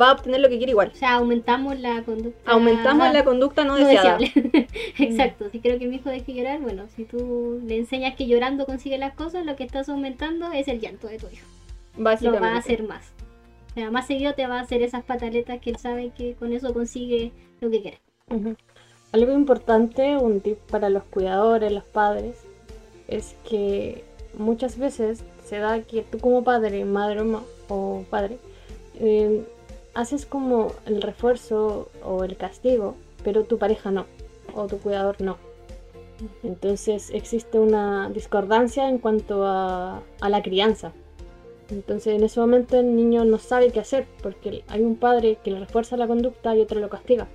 va 0.00 0.10
a 0.10 0.12
obtener 0.12 0.40
lo 0.40 0.48
que 0.48 0.56
quiere 0.56 0.70
igual. 0.70 0.92
O 0.94 0.96
sea, 0.96 1.14
aumentamos 1.14 1.78
la 1.78 2.02
conducta. 2.02 2.50
Aumentamos 2.50 3.12
la 3.12 3.22
conducta 3.22 3.64
no 3.64 3.78
no 3.78 3.86
deseada. 3.86 4.16
deseable. 4.16 4.68
Exacto, 4.98 5.50
si 5.50 5.60
creo 5.60 5.78
que 5.78 5.86
mi 5.86 5.96
hijo 5.96 6.08
deje 6.08 6.32
llorar, 6.32 6.60
bueno, 6.60 6.84
si 6.96 7.04
tú 7.04 7.60
le 7.64 7.76
enseñas 7.76 8.14
que 8.16 8.26
llorando 8.26 8.64
consigue 8.64 8.98
las 8.98 9.14
cosas, 9.14 9.44
lo 9.44 9.56
que 9.56 9.64
estás 9.64 9.88
aumentando 9.88 10.50
es 10.52 10.68
el 10.68 10.80
llanto 10.80 11.06
de 11.06 11.18
tu 11.18 11.26
hijo. 11.26 11.46
Lo 11.98 12.40
va 12.40 12.54
a 12.54 12.56
hacer 12.56 12.82
más. 12.82 13.12
Más 13.90 14.06
seguido 14.06 14.34
te 14.34 14.46
va 14.46 14.58
a 14.58 14.62
hacer 14.62 14.82
esas 14.82 15.04
pataletas 15.04 15.60
que 15.60 15.70
él 15.70 15.76
sabe 15.76 16.10
que 16.16 16.34
con 16.34 16.52
eso 16.52 16.74
consigue 16.74 17.32
lo 17.60 17.70
que 17.70 17.82
quiere. 17.82 18.00
Algo 19.12 19.32
importante, 19.32 20.16
un 20.16 20.40
tip 20.40 20.58
para 20.70 20.90
los 20.90 21.04
cuidadores, 21.04 21.72
los 21.72 21.84
padres, 21.84 22.36
es 23.08 23.36
que 23.48 24.04
muchas 24.38 24.78
veces 24.78 25.24
se 25.44 25.58
da 25.58 25.82
que 25.82 26.02
tú 26.02 26.18
como 26.18 26.44
padre, 26.44 26.84
madre 26.84 27.22
o 27.68 28.04
padre, 28.10 28.38
eh, 29.00 29.44
haces 29.94 30.26
como 30.26 30.72
el 30.86 31.02
refuerzo 31.02 31.88
o 32.04 32.24
el 32.24 32.36
castigo, 32.36 32.96
pero 33.24 33.44
tu 33.44 33.58
pareja 33.58 33.90
no, 33.90 34.06
o 34.54 34.66
tu 34.66 34.78
cuidador 34.78 35.20
no. 35.20 35.38
Entonces 36.42 37.10
existe 37.12 37.58
una 37.58 38.10
discordancia 38.10 38.88
en 38.88 38.98
cuanto 38.98 39.44
a 39.46 40.02
la 40.20 40.42
crianza. 40.42 40.92
Entonces 41.70 42.14
en 42.14 42.24
ese 42.24 42.40
momento 42.40 42.78
el 42.78 42.96
niño 42.96 43.24
no 43.24 43.38
sabe 43.38 43.70
qué 43.70 43.80
hacer 43.80 44.06
porque 44.22 44.64
hay 44.68 44.82
un 44.82 44.96
padre 44.96 45.38
que 45.42 45.50
le 45.50 45.60
refuerza 45.60 45.96
la 45.96 46.06
conducta 46.06 46.56
y 46.56 46.60
otro 46.60 46.80
lo 46.80 46.88
castiga. 46.88 47.28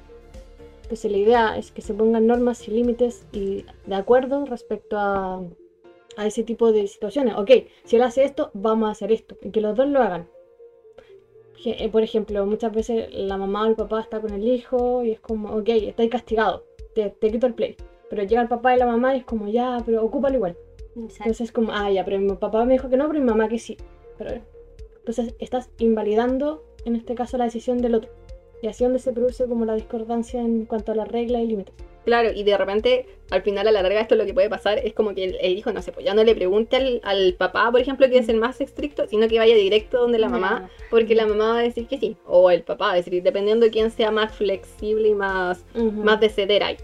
Entonces 0.83 1.11
la 1.11 1.17
idea 1.17 1.57
es 1.57 1.71
que 1.71 1.81
se 1.81 1.93
pongan 1.93 2.27
normas 2.27 2.67
y 2.67 2.71
límites 2.71 3.25
y 3.31 3.65
de 3.85 3.95
acuerdo 3.95 4.45
respecto 4.45 4.97
a, 4.99 5.41
a 6.17 6.27
ese 6.27 6.43
tipo 6.43 6.71
de 6.71 6.87
situaciones. 6.87 7.35
Ok, 7.37 7.51
si 7.85 7.95
él 7.95 8.03
hace 8.03 8.23
esto, 8.23 8.51
vamos 8.53 8.89
a 8.89 8.91
hacer 8.91 9.11
esto. 9.11 9.37
Y 9.41 9.51
que 9.51 9.61
los 9.61 9.75
dos 9.75 9.87
lo 9.87 10.01
hagan. 10.01 10.27
Eh, 11.65 11.89
Por 11.89 12.03
ejemplo, 12.03 12.45
muchas 12.45 12.71
veces 12.71 13.07
la 13.11 13.37
mamá 13.37 13.63
o 13.63 13.65
el 13.67 13.75
papá 13.75 14.01
está 14.01 14.19
con 14.21 14.33
el 14.33 14.47
hijo 14.47 15.03
y 15.03 15.11
es 15.11 15.19
como, 15.19 15.55
ok, 15.55 15.69
estáis 15.69 16.11
castigado, 16.11 16.65
te, 16.93 17.09
te 17.09 17.31
quito 17.31 17.47
el 17.47 17.55
play. 17.55 17.75
Pero 18.09 18.23
llega 18.23 18.41
el 18.41 18.47
papá 18.47 18.75
y 18.75 18.79
la 18.79 18.85
mamá 18.85 19.15
y 19.15 19.19
es 19.19 19.25
como, 19.25 19.47
ya, 19.47 19.81
pero 19.83 20.03
ocúpalo 20.03 20.35
igual. 20.35 20.55
Exacto. 20.95 21.23
Entonces 21.23 21.41
es 21.41 21.51
como, 21.51 21.71
ah, 21.71 21.89
ya, 21.89 22.05
pero 22.05 22.19
mi 22.19 22.31
papá 22.33 22.63
me 22.65 22.73
dijo 22.73 22.89
que 22.89 22.97
no, 22.97 23.07
pero 23.07 23.19
mi 23.19 23.25
mamá 23.25 23.49
que 23.49 23.57
sí. 23.57 23.77
Pero, 24.17 24.41
entonces 24.97 25.35
estás 25.39 25.69
invalidando, 25.77 26.63
en 26.85 26.95
este 26.95 27.15
caso, 27.15 27.37
la 27.37 27.45
decisión 27.45 27.79
del 27.79 27.95
otro. 27.95 28.11
Y 28.61 28.67
así 28.67 28.83
donde 28.83 28.99
se 28.99 29.11
produce 29.11 29.45
como 29.45 29.65
la 29.65 29.75
discordancia 29.75 30.41
en 30.41 30.65
cuanto 30.65 30.91
a 30.91 30.95
las 30.95 31.07
reglas 31.07 31.43
y 31.43 31.47
límites. 31.47 31.75
Claro, 32.05 32.31
y 32.31 32.43
de 32.43 32.55
repente, 32.55 33.07
al 33.31 33.41
final, 33.41 33.67
a 33.67 33.71
la 33.71 33.81
larga, 33.81 33.99
esto 33.99 34.15
lo 34.15 34.25
que 34.25 34.33
puede 34.33 34.47
pasar 34.47 34.77
es 34.77 34.93
como 34.93 35.15
que 35.15 35.23
el, 35.23 35.37
el 35.41 35.57
hijo, 35.57 35.73
no 35.73 35.81
sé, 35.81 35.91
pues 35.91 36.05
ya 36.05 36.13
no 36.13 36.23
le 36.23 36.35
pregunte 36.35 36.75
al, 36.75 37.01
al 37.03 37.33
papá, 37.33 37.69
por 37.71 37.81
ejemplo, 37.81 38.07
que 38.07 38.19
es 38.19 38.29
el 38.29 38.37
más 38.37 38.61
estricto, 38.61 39.07
sino 39.07 39.27
que 39.27 39.39
vaya 39.39 39.55
directo 39.55 39.99
donde 39.99 40.19
la 40.19 40.29
mamá, 40.29 40.69
porque 40.91 41.15
la 41.15 41.25
mamá 41.25 41.53
va 41.53 41.59
a 41.59 41.63
decir 41.63 41.87
que 41.87 41.97
sí, 41.97 42.15
o 42.27 42.51
el 42.51 42.61
papá 42.61 42.85
va 42.85 42.91
a 42.93 42.95
decir, 42.95 43.23
dependiendo 43.23 43.65
de 43.65 43.71
quién 43.71 43.89
sea 43.89 44.11
más 44.11 44.33
flexible 44.33 45.09
y 45.09 45.15
más, 45.15 45.65
más 45.75 46.19
de 46.19 46.29
ceder 46.29 46.63
ahí. 46.63 46.77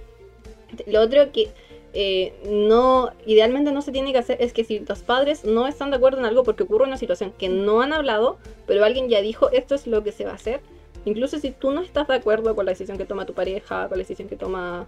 Lo 0.88 1.02
otro 1.02 1.32
que 1.32 1.50
eh, 1.94 2.34
no, 2.50 3.12
idealmente 3.26 3.72
no 3.74 3.82
se 3.82 3.92
tiene 3.92 4.14
que 4.14 4.20
hacer 4.20 4.38
es 4.40 4.54
que 4.54 4.64
si 4.64 4.80
los 4.80 5.00
padres 5.00 5.44
no 5.44 5.68
están 5.68 5.90
de 5.90 5.98
acuerdo 5.98 6.20
en 6.20 6.26
algo 6.26 6.44
porque 6.44 6.64
ocurre 6.64 6.86
una 6.86 6.98
situación 6.98 7.34
que 7.38 7.50
no 7.50 7.82
han 7.82 7.92
hablado, 7.92 8.38
pero 8.66 8.86
alguien 8.86 9.10
ya 9.10 9.22
dijo 9.22 9.50
esto 9.52 9.76
es 9.76 9.88
lo 9.88 10.02
que 10.04 10.14
se 10.14 10.24
va 10.24 10.32
a 10.32 10.36
hacer, 10.36 10.62
incluso 11.04 11.38
si 11.40 11.52
tú 11.52 11.72
no 11.72 11.82
estás 11.82 12.08
de 12.08 12.16
acuerdo 12.16 12.56
con 12.56 12.66
la 12.66 12.72
decisión 12.72 12.98
que 12.98 13.06
toma 13.06 13.26
tu 13.26 13.34
pareja, 13.34 13.90
con 13.90 13.98
la 13.98 14.04
decisión 14.04 14.30
que 14.30 14.38
toma 14.38 14.88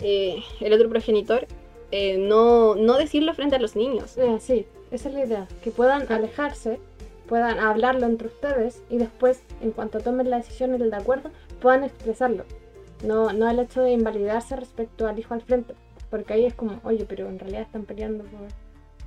eh, 0.00 0.42
el 0.60 0.72
otro 0.72 0.88
progenitor, 0.88 1.48
eh, 1.90 2.16
no, 2.16 2.76
no 2.76 2.96
decirlo 2.96 3.34
frente 3.34 3.56
a 3.56 3.58
los 3.58 3.74
niños. 3.74 4.16
Sí, 4.40 4.66
esa 4.90 5.08
es 5.08 5.14
la 5.14 5.24
idea. 5.24 5.48
Que 5.62 5.70
puedan 5.70 6.10
alejarse, 6.12 6.78
puedan 7.28 7.58
hablarlo 7.58 8.06
entre 8.06 8.28
ustedes 8.28 8.82
y 8.88 8.98
después, 8.98 9.42
en 9.62 9.72
cuanto 9.72 9.98
tomen 10.00 10.30
la 10.30 10.38
decisión 10.38 10.72
y 10.72 10.82
el 10.82 10.90
de 10.90 10.96
acuerdo, 10.96 11.30
puedan 11.60 11.82
expresarlo. 11.82 12.44
No, 13.04 13.32
no 13.32 13.50
el 13.50 13.58
hecho 13.58 13.82
de 13.82 13.92
invalidarse 13.92 14.56
respecto 14.56 15.06
al 15.06 15.18
hijo 15.18 15.34
al 15.34 15.42
frente. 15.42 15.74
Porque 16.10 16.32
ahí 16.34 16.44
es 16.46 16.54
como, 16.54 16.80
oye, 16.84 17.04
pero 17.08 17.28
en 17.28 17.38
realidad 17.38 17.62
están 17.62 17.84
peleando 17.84 18.24
por, 18.24 18.40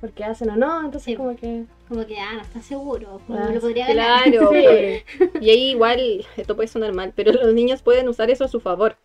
por 0.00 0.10
qué 0.12 0.24
hacen 0.24 0.50
o 0.50 0.56
no. 0.56 0.78
Entonces, 0.80 1.02
Sí. 1.04 1.16
como 1.16 1.34
que. 1.36 1.64
Como 1.88 2.06
que, 2.06 2.18
ah, 2.18 2.34
no 2.34 2.42
estás 2.42 2.64
seguro. 2.64 3.20
Como 3.26 3.38
Ah, 3.38 3.50
lo 3.52 3.60
podría 3.60 3.88
ganar. 3.88 4.24
Claro, 4.30 4.50
Sí. 4.52 5.02
y 5.40 5.50
ahí 5.50 5.70
igual, 5.70 6.26
esto 6.36 6.54
puede 6.56 6.68
sonar 6.68 6.92
mal, 6.92 7.12
pero 7.16 7.32
los 7.32 7.52
niños 7.54 7.82
pueden 7.82 8.08
usar 8.08 8.30
eso 8.30 8.44
a 8.44 8.48
su 8.48 8.60
favor. 8.60 8.96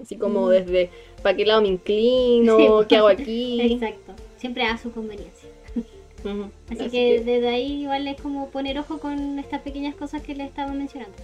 Así 0.00 0.16
como 0.16 0.46
Mm. 0.46 0.50
desde, 0.50 0.90
¿para 1.22 1.36
qué 1.36 1.46
lado 1.46 1.62
me 1.62 1.68
inclino? 1.68 2.56
Sí. 2.56 2.66
¿Qué 2.88 2.96
hago 2.96 3.08
aquí? 3.08 3.60
Exacto. 3.62 4.12
Siempre 4.38 4.64
a 4.64 4.76
su 4.76 4.90
conveniencia. 4.92 5.48
Así, 6.70 6.88
que, 6.88 7.20
desde 7.22 7.48
ahí 7.48 7.82
igual 7.82 8.08
es 8.08 8.18
como 8.20 8.48
poner 8.48 8.78
ojo 8.78 8.98
con 8.98 9.38
estas 9.38 9.60
pequeñas 9.60 9.94
cosas 9.94 10.22
que 10.22 10.34
le 10.34 10.44
estaba 10.44 10.72
mencionando. 10.72 11.16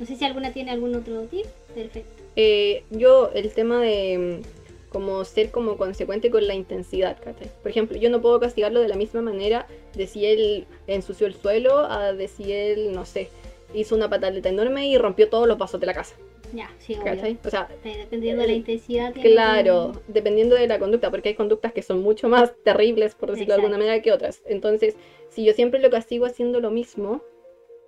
No 0.00 0.06
sé 0.06 0.16
si 0.16 0.24
alguna 0.24 0.52
tiene 0.52 0.72
algún 0.72 0.94
otro 0.96 1.22
tip. 1.22 1.46
Perfecto. 1.74 2.10
Eh, 2.34 2.82
yo, 2.90 3.30
el 3.34 3.52
tema 3.52 3.80
de 3.80 4.40
como 4.90 5.24
ser 5.24 5.50
como 5.50 5.76
consecuente 5.76 6.30
con 6.30 6.46
la 6.46 6.54
intensidad, 6.54 7.16
¿cachai? 7.22 7.48
Por 7.62 7.70
ejemplo, 7.70 7.96
yo 7.96 8.10
no 8.10 8.20
puedo 8.20 8.38
castigarlo 8.40 8.80
de 8.80 8.88
la 8.88 8.96
misma 8.96 9.22
manera 9.22 9.66
de 9.94 10.06
si 10.06 10.26
él 10.26 10.66
ensució 10.86 11.26
el 11.26 11.34
suelo 11.34 11.78
a 11.78 12.12
de 12.12 12.28
si 12.28 12.52
él, 12.52 12.92
no 12.92 13.04
sé, 13.06 13.28
hizo 13.72 13.94
una 13.94 14.10
pataleta 14.10 14.48
enorme 14.48 14.88
y 14.88 14.98
rompió 14.98 15.28
todos 15.28 15.46
los 15.46 15.56
vasos 15.58 15.80
de 15.80 15.86
la 15.86 15.94
casa, 15.94 16.16
Ya, 16.52 16.68
sí, 16.80 16.94
obvio. 17.00 17.38
O 17.44 17.50
sea, 17.50 17.68
Eh, 17.84 17.98
Dependiendo 17.98 18.42
de 18.42 18.48
la 18.48 18.54
intensidad. 18.54 19.12
tiene 19.12 19.30
Claro, 19.30 19.92
que- 19.92 20.12
dependiendo 20.12 20.56
de 20.56 20.66
la 20.66 20.80
conducta, 20.80 21.08
porque 21.08 21.28
hay 21.28 21.34
conductas 21.36 21.72
que 21.72 21.82
son 21.82 22.02
mucho 22.02 22.28
más 22.28 22.52
terribles, 22.64 23.14
por 23.14 23.30
decirlo 23.30 23.54
de 23.54 23.60
alguna 23.60 23.78
manera, 23.78 24.02
que 24.02 24.10
otras. 24.10 24.42
Entonces, 24.46 24.96
si 25.28 25.44
yo 25.44 25.52
siempre 25.52 25.78
lo 25.78 25.90
castigo 25.90 26.26
haciendo 26.26 26.58
lo 26.58 26.72
mismo, 26.72 27.22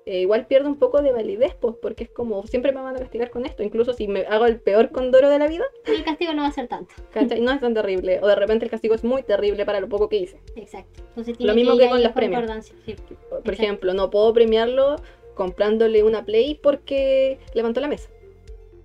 eh, 0.07 0.21
igual 0.21 0.47
pierdo 0.47 0.69
un 0.69 0.79
poco 0.79 1.01
de 1.01 1.13
validez, 1.13 1.55
pues, 1.61 1.77
porque 1.81 2.05
es 2.05 2.11
como, 2.11 2.47
siempre 2.47 2.73
me 2.73 2.81
van 2.81 2.97
a 2.97 2.99
castigar 2.99 3.31
con 3.31 3.47
esto, 3.47 3.63
incluso 3.63 3.93
si 3.93 4.09
me 4.09 4.27
hago 4.27 4.47
el 4.47 4.61
peor 4.61 4.91
condoro 4.91 5.29
de 5.29 5.39
la 5.39 5.47
vida, 5.47 5.65
el 5.87 6.03
castigo 6.05 6.33
no 6.33 6.43
va 6.43 6.49
a 6.49 6.53
ser 6.53 6.69
tanto. 6.69 6.95
¿cachai? 7.13 7.41
no 7.41 7.53
es 7.53 7.61
tan 7.61 7.75
terrible, 7.75 8.19
o 8.23 8.27
de 8.27 8.35
repente 8.35 8.65
el 8.65 8.71
castigo 8.71 8.95
es 8.95 9.05
muy 9.05 9.23
terrible 9.23 9.65
para 9.65 9.81
lo 9.81 9.89
poco 9.89 10.09
que 10.09 10.17
hice. 10.17 10.41
Exacto. 10.57 11.03
Entonces 11.11 11.39
tiene 11.39 11.55
mismo 11.55 11.77
que 11.77 11.85
ahí 11.85 11.91
con 11.91 12.03
los 12.03 12.13
premios. 12.13 12.67
sí. 12.85 12.95
Por 12.95 13.39
Exacto. 13.39 13.53
ejemplo, 13.53 13.95
no 13.95 14.11
puedo 14.11 14.33
premiarlo 14.33 14.97
comprándole 15.35 16.03
una 16.03 16.25
Play 16.25 16.57
porque 16.63 17.39
levantó 17.55 17.81
la 17.81 17.89
mesa, 17.89 18.11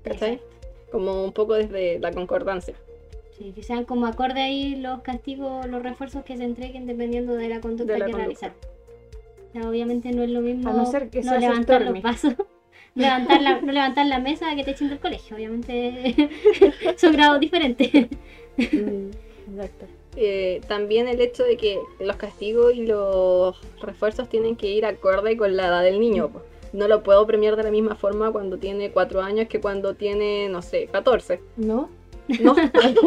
¿cachai? 0.03 0.33
Exacto. 0.33 0.55
Como 0.91 1.23
un 1.23 1.33
poco 1.33 1.55
desde 1.55 1.99
la 1.99 2.11
concordancia. 2.11 2.75
Sí, 3.31 3.51
que 3.53 3.61
sean 3.61 3.83
como 3.85 4.07
acorde 4.07 4.41
ahí 4.41 4.75
los 4.77 5.01
castigos, 5.01 5.65
los 5.67 5.83
refuerzos 5.83 6.23
que 6.23 6.37
se 6.37 6.43
entreguen 6.43 6.87
dependiendo 6.87 7.35
de 7.35 7.49
la 7.49 7.59
conducta 7.61 7.93
De 7.93 7.99
la 7.99 8.05
que 8.05 8.11
conducta. 8.13 8.47
realizar. 8.47 8.76
Sea, 9.53 9.69
obviamente 9.69 10.11
no 10.11 10.23
es 10.23 10.29
lo 10.29 10.41
mismo 10.41 10.69
A 10.69 10.73
no 10.73 10.85
ser 10.85 11.09
que 11.09 11.21
no 11.21 11.29
seas 11.31 11.41
levantar 11.41 11.81
los 11.83 12.01
vasos, 12.01 12.33
levantar 12.95 13.41
la, 13.41 13.61
no 13.61 13.71
levantar 13.71 14.05
la 14.05 14.19
mesa 14.19 14.55
que 14.55 14.63
te 14.63 14.71
echen 14.71 14.89
del 14.89 14.99
colegio. 14.99 15.35
Obviamente 15.35 16.29
son 16.97 17.13
grados 17.13 17.39
diferentes. 17.39 17.91
Mm, 18.57 19.09
Exacto. 19.51 19.85
Eh, 20.19 20.61
también 20.67 21.07
el 21.07 21.21
hecho 21.21 21.43
de 21.43 21.57
que 21.57 21.79
los 21.99 22.15
castigos 22.15 22.73
y 22.73 22.87
los 22.87 23.55
refuerzos 23.79 24.27
tienen 24.27 24.55
que 24.55 24.67
ir 24.67 24.85
acorde 24.85 25.37
con 25.37 25.55
la 25.55 25.67
edad 25.67 25.83
del 25.83 25.99
niño. 25.99 26.31
No 26.73 26.87
lo 26.87 27.03
puedo 27.03 27.25
premiar 27.25 27.55
de 27.55 27.63
la 27.63 27.71
misma 27.71 27.95
forma 27.95 28.31
cuando 28.31 28.57
tiene 28.57 28.91
4 28.91 29.21
años 29.21 29.47
que 29.47 29.61
cuando 29.61 29.93
tiene, 29.93 30.49
no 30.49 30.61
sé, 30.61 30.87
14. 30.87 31.39
¿No? 31.57 31.89
No, 32.41 32.55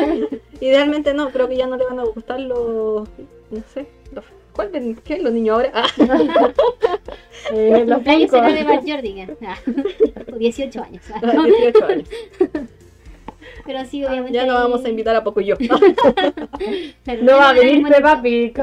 idealmente 0.61 1.13
no, 1.13 1.31
creo 1.31 1.47
que 1.49 1.57
ya 1.57 1.67
no 1.67 1.77
le 1.77 1.85
van 1.85 1.99
a 1.99 2.05
gustar 2.05 2.41
los, 2.41 3.07
no 3.51 3.63
sé, 3.75 3.87
los 4.15 4.25
¿Cuál 4.61 4.73
de 4.73 4.97
qué 5.03 5.19
los 5.19 5.33
niños 5.33 5.55
ahora? 5.55 5.73
Ah, 5.75 5.87
Eh, 7.53 7.85
los 7.87 8.03
será 8.31 8.53
de 8.53 8.63
Bar 8.65 8.83
Jordigan. 8.87 9.31
Ah, 9.43 9.57
o 10.33 10.37
18 10.37 10.83
años. 10.83 11.03
ah. 11.15 11.21
18 11.23 11.85
años. 11.87 12.09
Pero 13.67 13.85
sí, 13.87 14.05
obviamente. 14.05 14.35
Ya 14.35 14.45
no 14.45 14.53
vamos 14.55 14.85
a 14.85 14.89
invitar 14.91 15.17
a 15.17 15.25
Poco 15.25 15.41
yo. 15.41 15.57
Pero 17.05 17.23
No 17.23 17.39
va 17.39 17.51
a 17.51 17.53
venir 17.55 17.87
Peppa. 17.89 18.21
Pig. 18.21 18.55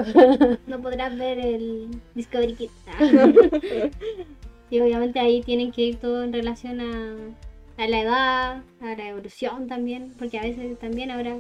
No 0.68 0.80
podrás 0.80 1.18
ver 1.18 1.40
el 1.40 1.88
Discovery 2.14 2.54
Kids. 2.54 2.72
Ah. 2.88 3.90
Y 4.70 4.80
obviamente 4.80 5.20
ahí 5.20 5.42
tienen 5.42 5.72
que 5.72 5.82
ir 5.82 5.96
todo 5.96 6.24
en 6.24 6.32
relación 6.32 6.80
a, 6.80 7.16
a 7.84 7.88
la 7.88 8.02
edad, 8.02 8.62
a 8.82 8.96
la 8.96 9.10
evolución 9.10 9.68
también, 9.68 10.14
porque 10.20 10.38
a 10.38 10.44
veces 10.44 10.78
también 10.78 11.10
habrá 11.10 11.36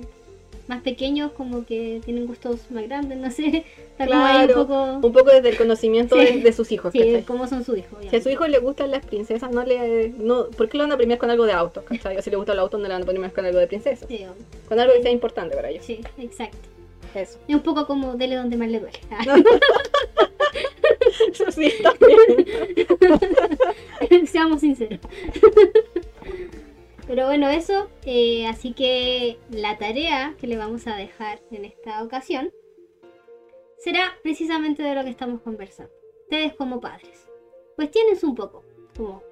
más 0.67 0.81
pequeños 0.81 1.31
como 1.31 1.65
que 1.65 2.01
tienen 2.03 2.27
gustos 2.27 2.69
más 2.71 2.83
grandes, 2.83 3.17
no 3.17 3.31
sé. 3.31 3.63
Está 3.91 4.07
como 4.07 4.25
ahí 4.25 4.41
un 4.41 4.45
Claro, 4.47 4.67
poco. 4.67 5.07
Un 5.07 5.13
poco 5.13 5.31
desde 5.31 5.49
el 5.49 5.57
conocimiento 5.57 6.15
Sí. 6.17 6.25
de, 6.25 6.41
de 6.41 6.53
sus 6.53 6.71
hijos. 6.71 6.91
Sí, 6.91 6.99
¿cachai? 6.99 7.23
cómo 7.23 7.47
son 7.47 7.63
sus 7.63 7.77
hijos. 7.77 7.99
Si 8.09 8.15
a 8.15 8.21
su 8.21 8.29
hijo 8.29 8.47
le 8.47 8.59
gustan 8.59 8.91
las 8.91 9.05
princesas, 9.05 9.51
no 9.51 9.63
le. 9.63 10.09
No, 10.17 10.47
¿Por 10.49 10.67
qué 10.69 10.77
lo 10.77 10.83
van 10.83 10.91
a 10.91 10.97
premiar 10.97 11.19
con 11.19 11.29
algo 11.29 11.45
de 11.45 11.53
autos? 11.53 11.83
¿cachai? 11.85 12.17
O 12.17 12.21
si 12.21 12.29
le 12.29 12.35
gusta 12.37 12.53
el 12.53 12.59
auto, 12.59 12.77
no 12.77 12.83
le 12.87 12.93
van 12.93 13.03
a 13.03 13.05
premiar 13.05 13.31
con 13.31 13.45
algo 13.45 13.59
de 13.59 13.67
princesas. 13.67 14.07
Sí. 14.07 14.25
Con 14.67 14.79
algo 14.79 14.93
que 14.93 15.01
sea 15.03 15.11
importante 15.11 15.55
para 15.55 15.69
ellos. 15.69 15.85
sí, 15.85 16.01
exacto. 16.17 16.57
Eso. 17.15 17.39
Es 17.47 17.55
un 17.55 17.61
poco 17.61 17.87
como 17.87 18.15
dele 18.15 18.35
donde 18.35 18.57
más 18.57 18.69
le 18.69 18.79
duele. 18.81 18.99
Eso 21.31 21.49
sí, 21.51 21.71
también. 21.81 22.19
Seamos 24.27 24.59
sinceros. 24.61 24.99
Pero 27.07 27.25
bueno, 27.25 27.49
eso. 27.49 27.89
eh, 28.05 28.45
así 28.47 28.73
que 28.73 29.39
la 29.49 29.77
tarea 29.77 30.35
que 30.39 30.47
le 30.47 30.57
vamos 30.57 30.87
a 30.87 30.95
dejar 30.95 31.39
en 31.51 31.63
esta 31.63 32.03
ocasión 32.03 32.51
será 33.77 34.17
precisamente 34.23 34.83
de 34.83 34.93
lo 34.93 35.03
que 35.03 35.09
estamos 35.09 35.41
conversando. 35.41 35.91
Ustedes 36.23 36.53
como 36.55 36.81
padres. 36.81 37.27
Cuestiones 37.77 38.23
un 38.23 38.35
poco. 38.35 38.65
Como, 38.97 39.23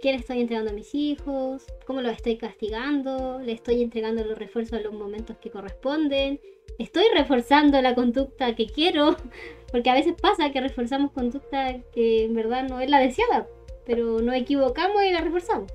¿qué 0.00 0.10
le 0.10 0.18
estoy 0.18 0.40
entregando 0.40 0.72
a 0.72 0.74
mis 0.74 0.92
hijos? 0.94 1.64
¿Cómo 1.86 2.00
los 2.00 2.12
estoy 2.12 2.36
castigando? 2.36 3.38
¿Le 3.40 3.52
estoy 3.52 3.82
entregando 3.82 4.24
los 4.24 4.36
refuerzos 4.36 4.78
en 4.78 4.84
los 4.84 4.94
momentos 4.94 5.36
que 5.38 5.50
corresponden? 5.50 6.40
¿Estoy 6.78 7.04
reforzando 7.14 7.80
la 7.80 7.94
conducta 7.94 8.56
que 8.56 8.66
quiero? 8.66 9.16
Porque 9.70 9.90
a 9.90 9.94
veces 9.94 10.14
pasa 10.20 10.50
que 10.50 10.60
reforzamos 10.60 11.12
conducta 11.12 11.80
que 11.92 12.24
en 12.24 12.34
verdad 12.34 12.68
no 12.68 12.80
es 12.80 12.90
la 12.90 12.98
deseada, 12.98 13.46
pero 13.86 14.20
nos 14.20 14.34
equivocamos 14.34 15.04
y 15.04 15.12
la 15.12 15.20
reforzamos. 15.20 15.70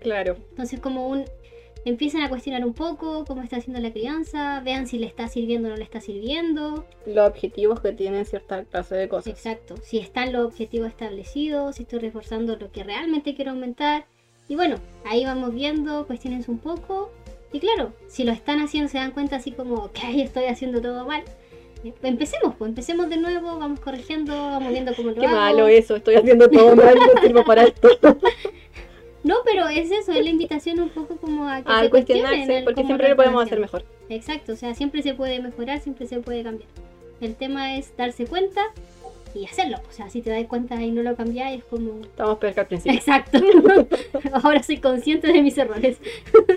Claro. 0.00 0.36
Entonces 0.50 0.80
como 0.80 1.08
un 1.08 1.24
empiecen 1.84 2.20
a 2.22 2.28
cuestionar 2.28 2.64
un 2.66 2.74
poco 2.74 3.24
cómo 3.24 3.42
está 3.42 3.56
haciendo 3.56 3.80
la 3.80 3.90
crianza, 3.92 4.60
vean 4.60 4.86
si 4.86 4.98
le 4.98 5.06
está 5.06 5.28
sirviendo 5.28 5.68
o 5.68 5.70
no 5.70 5.76
le 5.76 5.84
está 5.84 6.00
sirviendo. 6.00 6.84
Los 7.06 7.28
objetivos 7.28 7.80
que 7.80 7.92
tienen 7.92 8.26
cierta 8.26 8.64
clase 8.64 8.94
de 8.96 9.08
cosas. 9.08 9.28
Exacto, 9.32 9.76
si 9.82 9.98
están 9.98 10.32
los 10.32 10.44
objetivos 10.46 10.88
establecidos, 10.88 11.76
si 11.76 11.84
estoy 11.84 12.00
reforzando 12.00 12.56
lo 12.56 12.70
que 12.72 12.84
realmente 12.84 13.34
quiero 13.34 13.52
aumentar. 13.52 14.04
Y 14.48 14.56
bueno, 14.56 14.76
ahí 15.04 15.24
vamos 15.24 15.54
viendo, 15.54 16.06
cuestionense 16.06 16.50
un 16.50 16.58
poco. 16.58 17.10
Y 17.52 17.60
claro, 17.60 17.92
si 18.06 18.24
lo 18.24 18.32
están 18.32 18.60
haciendo 18.60 18.90
se 18.90 18.98
dan 18.98 19.12
cuenta 19.12 19.36
así 19.36 19.52
como 19.52 19.90
que 19.92 20.02
ahí 20.06 20.20
estoy 20.20 20.44
haciendo 20.44 20.82
todo 20.82 21.06
mal. 21.06 21.22
eh, 21.84 21.94
Empecemos, 22.02 22.54
pues 22.56 22.68
empecemos 22.68 23.08
de 23.08 23.16
nuevo, 23.16 23.58
vamos 23.58 23.80
corrigiendo, 23.80 24.34
vamos 24.34 24.70
viendo 24.72 24.94
cómo 24.94 25.10
lo 25.10 25.14
Qué 25.20 25.26
hago. 25.26 25.36
malo 25.36 25.68
eso, 25.68 25.96
estoy 25.96 26.16
haciendo 26.16 26.50
todo 26.50 26.76
mal, 26.76 26.94
no 26.96 27.22
sirvo 27.22 27.44
para 27.44 27.62
esto. 27.68 27.88
No, 29.24 29.36
pero 29.44 29.68
es 29.68 29.90
eso, 29.90 30.12
es 30.12 30.22
la 30.22 30.30
invitación 30.30 30.80
un 30.80 30.90
poco 30.90 31.16
como 31.16 31.48
a 31.48 31.62
que 31.62 31.72
A 31.72 31.80
se 31.80 31.90
cuestionarse, 31.90 32.58
el 32.58 32.64
porque 32.64 32.84
siempre 32.84 33.08
lo 33.08 33.16
podemos 33.16 33.44
hacer 33.44 33.58
mejor. 33.58 33.84
Exacto, 34.08 34.52
o 34.52 34.56
sea, 34.56 34.74
siempre 34.74 35.02
se 35.02 35.14
puede 35.14 35.40
mejorar, 35.40 35.80
siempre 35.80 36.06
se 36.06 36.20
puede 36.20 36.42
cambiar. 36.42 36.68
El 37.20 37.34
tema 37.34 37.76
es 37.76 37.96
darse 37.96 38.26
cuenta 38.26 38.62
y 39.34 39.44
hacerlo. 39.44 39.78
O 39.88 39.92
sea, 39.92 40.08
si 40.08 40.22
te 40.22 40.30
das 40.30 40.44
cuenta 40.46 40.80
y 40.80 40.90
no 40.90 41.02
lo 41.02 41.16
cambias, 41.16 41.52
es 41.52 41.64
como... 41.64 42.00
Estamos 42.00 42.38
peor 42.38 42.54
que 42.54 42.60
al 42.60 42.66
principio. 42.66 42.98
Exacto. 42.98 43.38
Ahora 44.32 44.62
soy 44.62 44.78
consciente 44.78 45.32
de 45.32 45.42
mis 45.42 45.58
errores. 45.58 45.98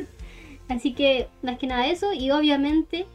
Así 0.69 0.93
que, 0.93 1.27
más 1.41 1.57
que 1.57 1.67
nada 1.67 1.87
eso, 1.87 2.13
y 2.13 2.31
obviamente, 2.31 3.05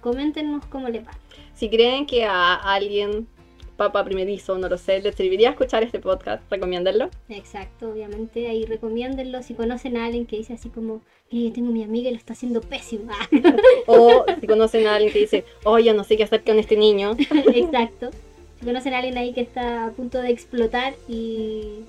coméntenos 0.00 0.64
cómo 0.66 0.88
le 0.88 1.00
va. 1.00 1.12
Si 1.54 1.68
creen 1.68 2.06
que 2.06 2.24
a 2.24 2.54
alguien, 2.54 3.28
papá 3.76 4.04
primerizo, 4.04 4.56
no 4.58 4.68
lo 4.68 4.78
sé, 4.78 5.00
le 5.00 5.12
serviría 5.12 5.50
escuchar 5.50 5.82
este 5.82 5.98
podcast, 5.98 6.42
recomiéndenlo. 6.50 7.10
Exacto, 7.28 7.90
obviamente, 7.90 8.48
ahí 8.48 8.64
recomiéndenlo. 8.64 9.42
Si 9.42 9.54
conocen 9.54 9.96
a 9.96 10.06
alguien 10.06 10.26
que 10.26 10.36
dice 10.36 10.54
así 10.54 10.68
como, 10.68 11.02
"Mire, 11.30 11.48
yo 11.48 11.54
tengo 11.54 11.72
mi 11.72 11.82
amiga 11.82 12.08
y 12.08 12.12
lo 12.12 12.18
está 12.18 12.32
haciendo 12.34 12.60
pésimo. 12.60 13.10
O 13.86 14.24
si 14.40 14.46
conocen 14.46 14.86
a 14.86 14.94
alguien 14.94 15.12
que 15.12 15.20
dice, 15.20 15.44
oh, 15.64 15.78
ya 15.78 15.92
no 15.92 16.04
sé 16.04 16.16
qué 16.16 16.24
hacer 16.24 16.42
con 16.44 16.58
este 16.58 16.76
niño. 16.76 17.16
Exacto. 17.54 18.10
Si 18.58 18.64
conocen 18.64 18.94
a 18.94 18.98
alguien 18.98 19.18
ahí 19.18 19.32
que 19.32 19.40
está 19.40 19.86
a 19.86 19.90
punto 19.90 20.20
de 20.20 20.30
explotar 20.30 20.94
y 21.08 21.80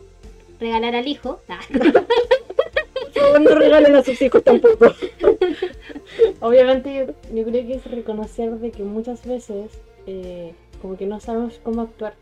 regalar 0.59 0.95
al 0.95 1.07
hijo, 1.07 1.39
ah, 1.49 1.59
no 3.39 3.55
regalen 3.55 3.95
a 3.95 4.03
sus 4.03 4.21
hijos 4.21 4.43
tampoco. 4.43 4.93
Obviamente 6.41 6.93
yo, 6.93 7.05
yo 7.33 7.43
creo 7.43 7.67
que 7.67 7.73
es 7.75 7.85
reconocer 7.91 8.51
de 8.51 8.71
que 8.71 8.83
muchas 8.83 9.25
veces 9.25 9.71
eh, 10.07 10.53
como 10.81 10.97
que 10.97 11.05
no 11.05 11.19
sabemos 11.19 11.59
cómo 11.63 11.81
actuar. 11.81 12.13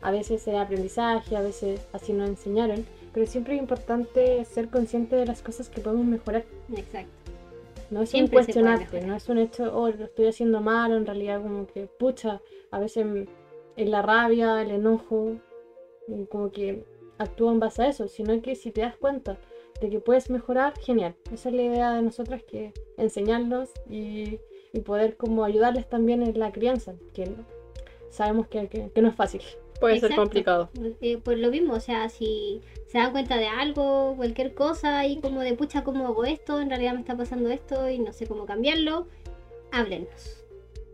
A 0.00 0.10
veces 0.10 0.46
era 0.46 0.62
aprendizaje, 0.62 1.36
a 1.36 1.40
veces 1.40 1.86
así 1.92 2.12
nos 2.12 2.28
enseñaron, 2.28 2.86
pero 3.12 3.26
siempre 3.26 3.56
es 3.56 3.60
importante 3.60 4.44
ser 4.44 4.68
consciente 4.68 5.16
de 5.16 5.26
las 5.26 5.42
cosas 5.42 5.68
que 5.68 5.80
podemos 5.80 6.06
mejorar. 6.06 6.44
exacto. 6.74 7.12
No 7.90 8.02
es 8.02 8.10
Siempre 8.10 8.38
un 8.38 8.44
cuestionarte, 8.44 9.00
no 9.00 9.16
es 9.16 9.28
un 9.30 9.38
hecho, 9.38 9.74
oh, 9.74 9.88
lo 9.88 10.04
estoy 10.04 10.26
haciendo 10.26 10.60
mal, 10.60 10.92
o 10.92 10.96
en 10.96 11.06
realidad 11.06 11.40
como 11.40 11.66
que, 11.66 11.86
pucha, 11.86 12.42
a 12.70 12.78
veces 12.78 13.06
en, 13.76 13.90
la 13.90 14.02
rabia, 14.02 14.60
el 14.60 14.70
enojo, 14.70 15.36
y 16.06 16.26
como 16.26 16.52
que 16.52 16.84
actúa 17.16 17.50
en 17.50 17.60
base 17.60 17.82
a 17.82 17.88
eso, 17.88 18.06
sino 18.08 18.40
que 18.42 18.56
si 18.56 18.72
te 18.72 18.82
das 18.82 18.96
cuenta 18.96 19.38
de 19.80 19.88
que 19.88 20.00
puedes 20.00 20.28
mejorar, 20.28 20.78
genial. 20.78 21.14
Esa 21.32 21.48
es 21.48 21.54
la 21.54 21.62
idea 21.62 21.92
de 21.94 22.02
nosotras, 22.02 22.42
que 22.42 22.74
enseñarlos 22.98 23.70
y, 23.88 24.38
y 24.72 24.80
poder 24.80 25.16
como 25.16 25.44
ayudarles 25.44 25.88
también 25.88 26.22
en 26.22 26.38
la 26.38 26.52
crianza, 26.52 26.94
que 27.14 27.28
sabemos 28.10 28.46
que, 28.48 28.68
que- 28.68 28.90
que 28.90 29.02
no 29.02 29.08
es 29.08 29.14
fácil. 29.14 29.42
Puede 29.80 30.00
ser 30.00 30.16
complicado. 30.16 30.70
Eh, 31.00 31.18
pues 31.22 31.38
lo 31.38 31.50
mismo, 31.50 31.74
o 31.74 31.80
sea, 31.80 32.08
si 32.08 32.60
se 32.88 32.98
dan 32.98 33.12
cuenta 33.12 33.36
de 33.36 33.46
algo, 33.46 34.14
cualquier 34.16 34.52
cosa, 34.54 35.06
y 35.06 35.20
como 35.20 35.40
de 35.40 35.54
pucha, 35.54 35.84
¿cómo 35.84 36.06
hago 36.06 36.24
esto? 36.24 36.60
En 36.60 36.68
realidad 36.68 36.94
me 36.94 37.00
está 37.00 37.16
pasando 37.16 37.48
esto 37.48 37.88
y 37.88 37.98
no 38.00 38.12
sé 38.12 38.26
cómo 38.26 38.44
cambiarlo, 38.44 39.06
háblenos. 39.70 40.44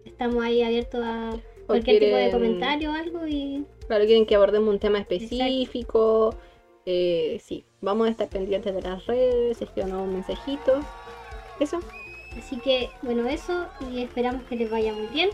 Estamos 0.04 0.44
ahí 0.44 0.62
abiertos 0.62 1.00
a 1.02 1.30
cualquier 1.66 1.98
tipo 1.98 2.16
de 2.16 2.30
comentario 2.30 2.90
o 2.90 2.94
algo 2.94 3.26
y 3.26 3.64
Claro, 3.86 4.04
quieren 4.04 4.26
que 4.26 4.34
abordemos 4.34 4.68
un 4.68 4.78
tema 4.78 4.98
específico. 4.98 6.34
Eh, 6.86 7.38
sí, 7.42 7.64
vamos 7.80 8.06
a 8.08 8.10
estar 8.10 8.28
pendientes 8.28 8.74
de 8.74 8.82
las 8.82 9.06
redes, 9.06 9.62
escriban 9.62 9.94
un 9.94 10.12
mensajito. 10.12 10.80
Eso. 11.58 11.78
Así 12.38 12.56
que, 12.58 12.90
bueno, 13.02 13.28
eso, 13.28 13.66
y 13.90 14.02
esperamos 14.02 14.42
que 14.44 14.56
les 14.56 14.70
vaya 14.70 14.92
muy 14.92 15.06
bien. 15.06 15.30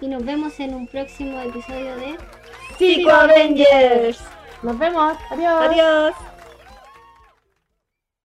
Y 0.00 0.08
nos 0.08 0.24
vemos 0.24 0.58
en 0.60 0.74
un 0.74 0.86
próximo 0.86 1.40
episodio 1.40 1.96
de 1.96 2.16
¡Psico 2.76 3.10
Avengers! 3.10 4.20
Nos 4.62 4.78
vemos, 4.78 5.16
adiós. 5.30 5.62
Adiós. 5.62 6.14